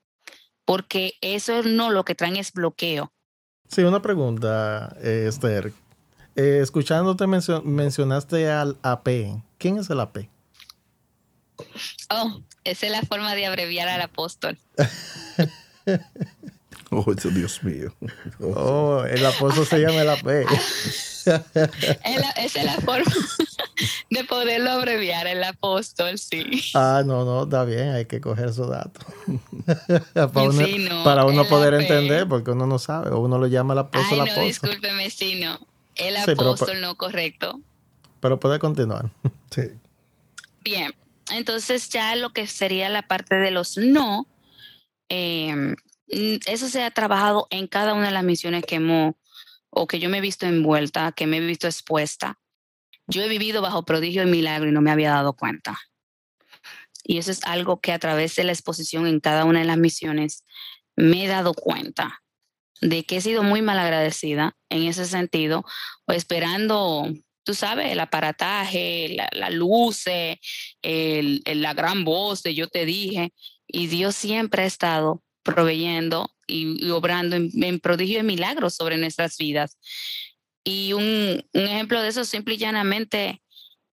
porque 0.64 1.14
eso 1.20 1.62
no 1.62 1.90
lo 1.90 2.04
que 2.04 2.14
traen 2.14 2.36
es 2.36 2.52
bloqueo. 2.52 3.12
Sí, 3.68 3.82
una 3.82 4.00
pregunta, 4.00 4.96
eh, 5.02 5.26
Esther. 5.28 5.72
Eh, 6.36 6.60
escuchándote 6.62 7.26
mencionaste 7.26 8.50
al 8.50 8.76
AP. 8.82 9.08
¿Quién 9.58 9.78
es 9.78 9.90
el 9.90 10.00
AP? 10.00 10.28
Oh, 12.10 12.40
esa 12.64 12.86
es 12.86 12.92
la 12.92 13.02
forma 13.02 13.34
de 13.34 13.46
abreviar 13.46 13.88
al 13.88 14.00
apóstol. 14.00 14.58
oh, 16.90 17.14
Dios 17.14 17.62
mío. 17.62 17.94
Oh, 18.40 19.04
el 19.04 19.24
apóstol 19.26 19.66
se 19.66 19.78
llama 19.78 20.02
el 20.02 20.10
AP. 20.10 20.26
esa 21.24 22.30
es 22.36 22.64
la 22.64 22.80
forma 22.80 23.12
de 24.10 24.24
poderlo 24.24 24.70
abreviar, 24.70 25.26
el 25.26 25.42
apóstol, 25.44 26.18
sí. 26.18 26.44
Ah, 26.74 27.02
no, 27.04 27.24
no, 27.24 27.44
está 27.44 27.64
bien, 27.64 27.90
hay 27.90 28.06
que 28.06 28.20
coger 28.20 28.52
su 28.52 28.66
dato. 28.66 29.00
para 31.04 31.24
uno, 31.24 31.44
poder 31.46 31.74
entender, 31.74 32.28
porque 32.28 32.50
uno 32.50 32.66
no 32.66 32.78
sabe, 32.78 33.10
o 33.10 33.20
uno 33.20 33.38
lo 33.38 33.46
llama 33.46 33.74
el 33.74 33.80
apóstol. 33.80 34.20
Ay, 34.20 34.32
no, 34.34 34.42
discúlpeme, 34.42 35.10
sí, 35.10 35.40
no. 35.40 35.58
El 35.96 36.16
apóstol 36.16 36.80
no 36.80 36.96
correcto. 36.96 37.60
Pero 38.20 38.38
puede 38.38 38.58
continuar. 38.58 39.10
Sí. 39.52 39.64
Bien, 40.64 40.94
entonces 41.30 41.90
ya 41.90 42.16
lo 42.16 42.32
que 42.32 42.46
sería 42.46 42.88
la 42.88 43.02
parte 43.02 43.34
de 43.34 43.50
los 43.50 43.76
no, 43.76 44.26
em, 45.10 45.76
eso 46.06 46.68
se 46.70 46.82
ha 46.82 46.90
trabajado 46.90 47.48
en 47.50 47.66
cada 47.66 47.92
una 47.92 48.06
de 48.06 48.12
las 48.12 48.24
misiones 48.24 48.64
que 48.64 48.76
hemos, 48.76 49.14
o 49.68 49.86
que 49.86 49.98
yo 49.98 50.08
me 50.08 50.18
he 50.18 50.20
visto 50.22 50.46
envuelta, 50.46 51.12
que 51.12 51.26
me 51.26 51.36
he 51.36 51.40
visto 51.40 51.66
expuesta. 51.66 52.38
Yo 53.06 53.20
he 53.20 53.28
vivido 53.28 53.60
bajo 53.60 53.84
prodigio 53.84 54.22
y 54.22 54.26
milagro 54.26 54.70
y 54.70 54.72
no 54.72 54.80
me 54.80 54.90
había 54.90 55.10
dado 55.10 55.34
cuenta. 55.34 55.78
Y 57.04 57.18
eso 57.18 57.30
es 57.30 57.44
algo 57.44 57.78
que 57.82 57.92
a 57.92 57.98
través 57.98 58.36
de 58.36 58.44
la 58.44 58.52
exposición 58.52 59.06
en 59.06 59.20
cada 59.20 59.44
una 59.44 59.58
de 59.58 59.66
las 59.66 59.76
misiones 59.76 60.46
me 60.96 61.26
he 61.26 61.28
dado 61.28 61.52
cuenta 61.52 62.21
de 62.82 63.04
que 63.04 63.16
he 63.16 63.20
sido 63.20 63.42
muy 63.42 63.62
mal 63.62 63.78
agradecida 63.78 64.56
en 64.68 64.82
ese 64.82 65.06
sentido, 65.06 65.64
o 66.06 66.12
esperando, 66.12 67.08
tú 67.44 67.54
sabes, 67.54 67.90
el 67.92 68.00
aparataje, 68.00 69.08
la, 69.10 69.28
la 69.32 69.50
luces, 69.50 70.38
el, 70.82 71.42
la 71.46 71.74
gran 71.74 72.04
voz 72.04 72.42
de 72.42 72.54
yo 72.54 72.68
te 72.68 72.84
dije, 72.84 73.32
y 73.68 73.86
Dios 73.86 74.16
siempre 74.16 74.64
ha 74.64 74.66
estado 74.66 75.22
proveyendo 75.44 76.34
y, 76.46 76.90
obrando 76.90 77.36
en, 77.36 77.80
prodigio 77.80 78.18
de 78.18 78.24
milagros 78.24 78.74
sobre 78.74 78.98
nuestras 78.98 79.38
vidas. 79.38 79.78
Y 80.64 80.92
un, 80.92 81.44
un 81.52 81.62
ejemplo 81.62 82.02
de 82.02 82.08
eso 82.08 82.24
simple 82.24 82.54
y 82.54 82.58
llanamente 82.58 83.42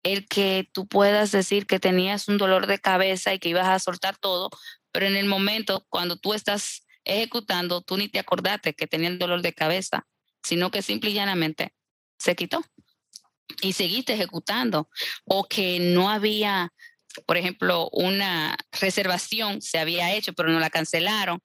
el 0.04 0.28
que 0.28 0.70
tú 0.74 0.88
puedas 0.88 1.32
decir 1.32 1.66
que 1.66 1.80
tenías 1.80 2.28
un 2.28 2.38
dolor 2.38 2.68
de 2.68 2.80
cabeza 2.80 3.34
y 3.34 3.40
que 3.40 3.50
ibas 3.50 3.68
a 3.68 3.80
soltar 3.80 4.18
todo, 4.18 4.50
pero 4.92 5.06
en 5.06 5.16
el 5.16 5.26
momento 5.26 5.86
cuando 5.90 6.18
tú 6.18 6.34
estás 6.34 6.83
ejecutando, 7.06 7.82
tú 7.82 7.98
ni 7.98 8.08
te 8.08 8.20
acordaste 8.20 8.74
que 8.74 8.88
tenía 8.88 9.10
el 9.10 9.20
dolor 9.20 9.42
de 9.42 9.54
cabeza, 9.54 10.08
sino 10.44 10.72
que 10.72 10.82
simple 10.82 11.10
y 11.12 11.14
llanamente 11.14 11.74
se 12.18 12.36
quitó 12.36 12.64
y 13.62 13.74
seguiste 13.74 14.14
ejecutando. 14.14 14.90
O 15.26 15.46
que 15.46 15.80
no 15.80 16.10
había, 16.10 16.72
por 17.26 17.38
ejemplo, 17.38 17.90
una 17.92 18.58
reservación, 18.80 19.62
se 19.62 19.80
había 19.80 20.14
hecho, 20.14 20.34
pero 20.34 20.50
no 20.50 20.60
la 20.60 20.70
cancelaron. 20.70 21.40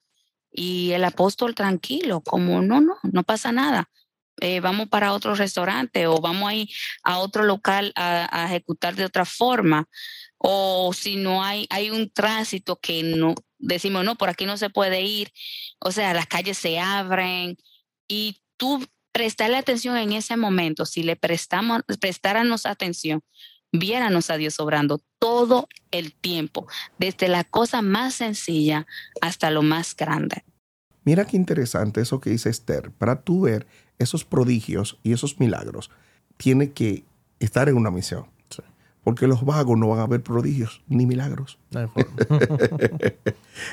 Y 0.51 0.91
el 0.91 1.03
apóstol 1.03 1.53
tranquilo, 1.53 2.21
como 2.21 2.61
no, 2.61 2.81
no, 2.81 2.97
no 3.03 3.23
pasa 3.23 3.51
nada. 3.51 3.89
Eh, 4.41 4.61
vamos 4.61 4.87
para 4.87 5.13
otro 5.13 5.35
restaurante 5.35 6.07
o 6.07 6.21
vamos 6.21 6.49
a 6.49 6.55
ir 6.55 6.69
a 7.03 7.17
otro 7.17 7.43
local 7.43 7.91
a, 7.95 8.27
a, 8.31 8.45
ejecutar 8.45 8.95
de 8.95 9.05
otra 9.05 9.25
forma. 9.25 9.87
O 10.37 10.93
si 10.93 11.17
no 11.17 11.43
hay, 11.43 11.67
hay 11.69 11.89
un 11.91 12.09
tránsito 12.09 12.79
que 12.79 13.03
no, 13.03 13.35
decimos, 13.59 14.03
no, 14.05 14.15
por 14.15 14.29
aquí 14.29 14.45
no 14.45 14.57
se 14.57 14.69
puede 14.69 15.01
ir, 15.01 15.31
o 15.79 15.91
sea, 15.91 16.13
las 16.13 16.27
calles 16.27 16.57
se 16.57 16.79
abren 16.79 17.57
y 18.07 18.41
tú 18.57 18.85
prestarle 19.11 19.57
atención 19.57 19.97
en 19.97 20.13
ese 20.13 20.37
momento, 20.37 20.85
si 20.85 21.03
le 21.03 21.15
prestamos, 21.15 21.81
prestáramos 21.99 22.65
atención, 22.65 23.21
viéramos 23.71 24.29
a 24.29 24.37
Dios 24.37 24.59
obrando 24.59 25.01
todo 25.19 25.67
el 25.91 26.13
tiempo, 26.13 26.67
desde 26.97 27.27
la 27.27 27.43
cosa 27.43 27.81
más 27.81 28.15
sencilla 28.15 28.87
hasta 29.21 29.51
lo 29.51 29.61
más 29.61 29.95
grande. 29.95 30.43
Mira 31.03 31.25
qué 31.25 31.37
interesante 31.37 32.01
eso 32.01 32.19
que 32.19 32.29
dice 32.29 32.49
Esther. 32.49 32.91
Para 32.91 33.21
tú 33.21 33.41
ver 33.41 33.67
esos 33.97 34.25
prodigios 34.25 34.97
y 35.03 35.13
esos 35.13 35.39
milagros, 35.39 35.89
tiene 36.37 36.71
que 36.71 37.03
estar 37.39 37.67
en 37.69 37.75
una 37.75 37.91
misión. 37.91 38.27
Porque 39.09 39.25
los 39.25 39.43
vagos 39.43 39.75
no 39.75 39.87
van 39.87 40.01
a 40.01 40.05
ver 40.05 40.21
prodigios 40.21 40.83
ni 40.87 41.07
milagros. 41.07 41.57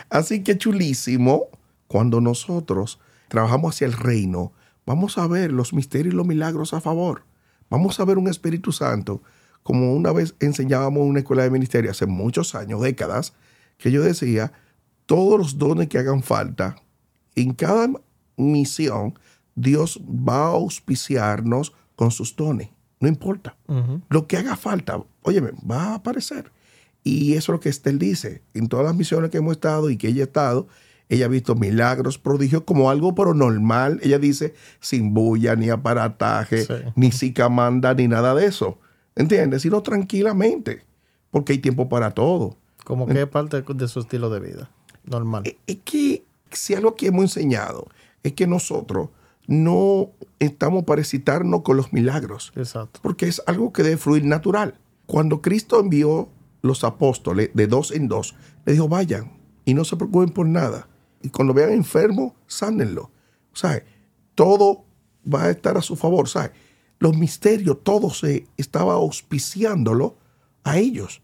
Así 0.08 0.42
que 0.42 0.56
chulísimo, 0.56 1.48
cuando 1.88 2.22
nosotros 2.22 2.98
trabajamos 3.28 3.74
hacia 3.74 3.86
el 3.86 3.92
reino, 3.92 4.52
vamos 4.86 5.18
a 5.18 5.26
ver 5.26 5.52
los 5.52 5.74
misterios 5.74 6.14
y 6.14 6.16
los 6.16 6.26
milagros 6.26 6.72
a 6.72 6.80
favor. 6.80 7.24
Vamos 7.68 8.00
a 8.00 8.06
ver 8.06 8.16
un 8.16 8.28
Espíritu 8.28 8.72
Santo, 8.72 9.20
como 9.62 9.92
una 9.92 10.10
vez 10.10 10.34
enseñábamos 10.40 11.02
en 11.02 11.10
una 11.10 11.18
escuela 11.18 11.42
de 11.42 11.50
ministerio 11.50 11.90
hace 11.90 12.06
muchos 12.06 12.54
años, 12.54 12.80
décadas, 12.80 13.34
que 13.76 13.90
yo 13.90 14.02
decía, 14.02 14.54
todos 15.04 15.38
los 15.38 15.58
dones 15.58 15.88
que 15.88 15.98
hagan 15.98 16.22
falta, 16.22 16.76
en 17.34 17.52
cada 17.52 17.90
misión, 18.38 19.18
Dios 19.54 20.00
va 20.02 20.46
a 20.46 20.52
auspiciarnos 20.52 21.74
con 21.94 22.10
sus 22.10 22.34
dones. 22.34 22.70
No 23.00 23.08
importa. 23.08 23.56
Lo 24.08 24.26
que 24.26 24.36
haga 24.36 24.56
falta, 24.56 25.02
óyeme, 25.22 25.50
va 25.68 25.84
a 25.84 25.94
aparecer. 25.96 26.52
Y 27.04 27.34
eso 27.34 27.52
es 27.52 27.56
lo 27.56 27.60
que 27.60 27.68
Estel 27.68 27.98
dice. 27.98 28.42
En 28.54 28.68
todas 28.68 28.86
las 28.86 28.96
misiones 28.96 29.30
que 29.30 29.38
hemos 29.38 29.52
estado 29.52 29.90
y 29.90 29.96
que 29.96 30.08
ella 30.08 30.22
ha 30.22 30.26
estado, 30.26 30.66
ella 31.08 31.26
ha 31.26 31.28
visto 31.28 31.54
milagros, 31.54 32.18
prodigios 32.18 32.62
como 32.64 32.90
algo 32.90 33.14
pero 33.14 33.32
normal. 33.34 34.00
Ella 34.02 34.18
dice, 34.18 34.54
sin 34.80 35.14
bulla, 35.14 35.54
ni 35.54 35.70
aparataje, 35.70 36.66
ni 36.96 37.12
sicamanda, 37.12 37.94
ni 37.94 38.08
nada 38.08 38.34
de 38.34 38.46
eso. 38.46 38.78
¿Entiendes? 39.14 39.62
Sino 39.62 39.82
tranquilamente. 39.82 40.84
Porque 41.30 41.52
hay 41.52 41.58
tiempo 41.58 41.88
para 41.88 42.10
todo. 42.12 42.56
Como 42.84 43.06
que 43.06 43.20
es 43.20 43.28
parte 43.28 43.62
de 43.62 43.88
su 43.88 44.00
estilo 44.00 44.30
de 44.30 44.40
vida. 44.40 44.70
Normal. 45.04 45.44
Es 45.66 45.78
que 45.84 46.24
si 46.50 46.74
algo 46.74 46.96
que 46.96 47.08
hemos 47.08 47.24
enseñado 47.24 47.86
es 48.22 48.32
que 48.32 48.46
nosotros 48.46 49.10
no 49.46 50.10
estamos 50.38 50.84
para 50.84 51.00
excitarnos 51.00 51.62
con 51.62 51.76
los 51.76 51.92
milagros. 51.92 52.52
Exacto. 52.56 53.00
Porque 53.02 53.26
es 53.26 53.42
algo 53.46 53.72
que 53.72 53.82
debe 53.82 53.96
fluir 53.96 54.24
natural. 54.24 54.78
Cuando 55.06 55.40
Cristo 55.40 55.80
envió 55.80 56.28
los 56.62 56.84
apóstoles 56.84 57.50
de 57.54 57.66
dos 57.66 57.92
en 57.92 58.08
dos, 58.08 58.34
le 58.64 58.72
dijo, 58.72 58.88
vayan 58.88 59.32
y 59.64 59.74
no 59.74 59.84
se 59.84 59.96
preocupen 59.96 60.30
por 60.30 60.46
nada. 60.46 60.88
Y 61.22 61.30
cuando 61.30 61.54
vean 61.54 61.70
enfermo, 61.70 62.34
sánenlo. 62.46 63.10
¿Sabe? 63.52 63.84
Todo 64.34 64.84
va 65.32 65.44
a 65.44 65.50
estar 65.50 65.76
a 65.76 65.82
su 65.82 65.96
favor. 65.96 66.28
¿Sabe? 66.28 66.52
Los 66.98 67.16
misterios, 67.16 67.78
todo 67.82 68.10
se 68.10 68.46
estaba 68.56 68.94
auspiciándolo 68.94 70.16
a 70.64 70.78
ellos. 70.78 71.22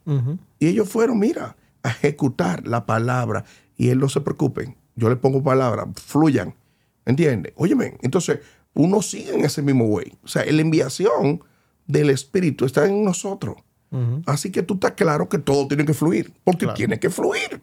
Y 0.59 0.67
ellos 0.69 0.89
fueron, 0.89 1.19
mira, 1.19 1.57
a 1.83 1.91
ejecutar 1.91 2.67
la 2.67 2.87
palabra. 2.87 3.45
Y 3.77 3.89
él 3.89 3.99
no 3.99 4.09
se 4.09 4.21
preocupen. 4.21 4.77
Yo 4.95 5.09
le 5.09 5.17
pongo 5.17 5.43
palabra, 5.43 5.89
fluyan 5.95 6.55
¿Entiendes? 7.05 7.53
Óyeme, 7.57 7.99
entonces 8.03 8.41
uno 8.75 9.03
sigue 9.03 9.35
en 9.35 9.45
ese 9.45 9.63
mismo 9.63 9.87
way. 9.87 10.17
O 10.23 10.29
sea, 10.29 10.45
la 10.45 10.63
enviación 10.63 11.43
del 11.87 12.11
Espíritu 12.11 12.65
está 12.65 12.87
en 12.87 13.05
nosotros. 13.05 13.57
Así 14.25 14.51
que 14.51 14.63
tú 14.63 14.75
estás 14.75 14.93
claro 14.93 15.29
que 15.29 15.37
todo 15.37 15.69
tiene 15.69 15.85
que 15.85 15.93
fluir, 15.93 16.33
porque 16.45 16.67
tiene 16.69 16.99
que 16.99 17.11
fluir. 17.11 17.61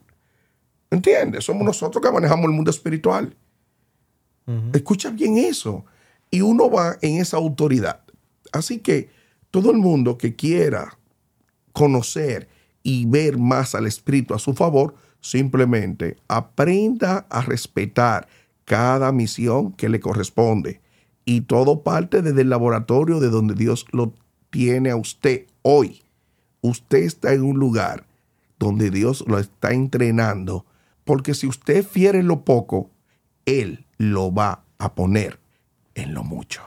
¿Entiendes? 0.91 1.45
Somos 1.45 1.63
nosotros 1.63 2.03
que 2.03 2.11
manejamos 2.11 2.45
el 2.45 2.51
mundo 2.51 2.69
espiritual. 2.69 3.35
Escucha 4.73 5.09
bien 5.09 5.37
eso. 5.37 5.85
Y 6.29 6.41
uno 6.41 6.69
va 6.69 6.97
en 7.01 7.19
esa 7.19 7.37
autoridad. 7.37 8.01
Así 8.51 8.77
que 8.77 9.09
todo 9.49 9.71
el 9.71 9.77
mundo 9.77 10.19
que 10.19 10.35
quiera 10.35 10.99
conocer 11.73 12.47
y 12.83 13.05
ver 13.05 13.37
más 13.39 13.73
al 13.73 13.87
Espíritu 13.87 14.35
a 14.35 14.39
su 14.39 14.53
favor, 14.53 14.95
simplemente 15.21 16.17
aprenda 16.27 17.25
a 17.29 17.41
respetar 17.41 18.27
cada 18.69 19.11
misión 19.11 19.71
que 19.71 19.89
le 19.89 19.99
corresponde. 19.99 20.79
Y 21.25 21.41
todo 21.41 21.81
parte 21.81 22.21
desde 22.21 22.41
el 22.41 22.49
laboratorio 22.49 23.19
de 23.19 23.31
donde 23.31 23.55
Dios 23.55 23.87
lo 23.91 24.13
tiene 24.51 24.91
a 24.91 24.95
usted 24.95 25.47
hoy. 25.63 26.03
Usted 26.61 26.99
está 26.99 27.33
en 27.33 27.41
un 27.41 27.57
lugar 27.57 28.05
donde 28.59 28.91
Dios 28.91 29.23
lo 29.27 29.39
está 29.39 29.71
entrenando, 29.71 30.67
porque 31.03 31.33
si 31.33 31.47
usted 31.47 31.83
fiere 31.83 32.21
lo 32.21 32.45
poco, 32.45 32.91
Él 33.45 33.87
lo 33.97 34.31
va 34.31 34.63
a 34.77 34.93
poner 34.93 35.39
en 35.95 36.13
lo 36.13 36.23
mucho. 36.23 36.61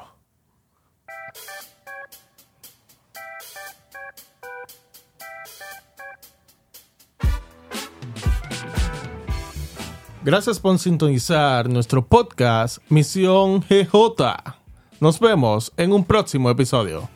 Gracias 10.24 10.60
por 10.60 10.78
sintonizar 10.78 11.68
nuestro 11.68 12.06
podcast 12.06 12.78
Misión 12.88 13.60
GJ. 13.68 14.22
Nos 15.00 15.18
vemos 15.18 15.72
en 15.76 15.92
un 15.92 16.04
próximo 16.04 16.48
episodio. 16.48 17.08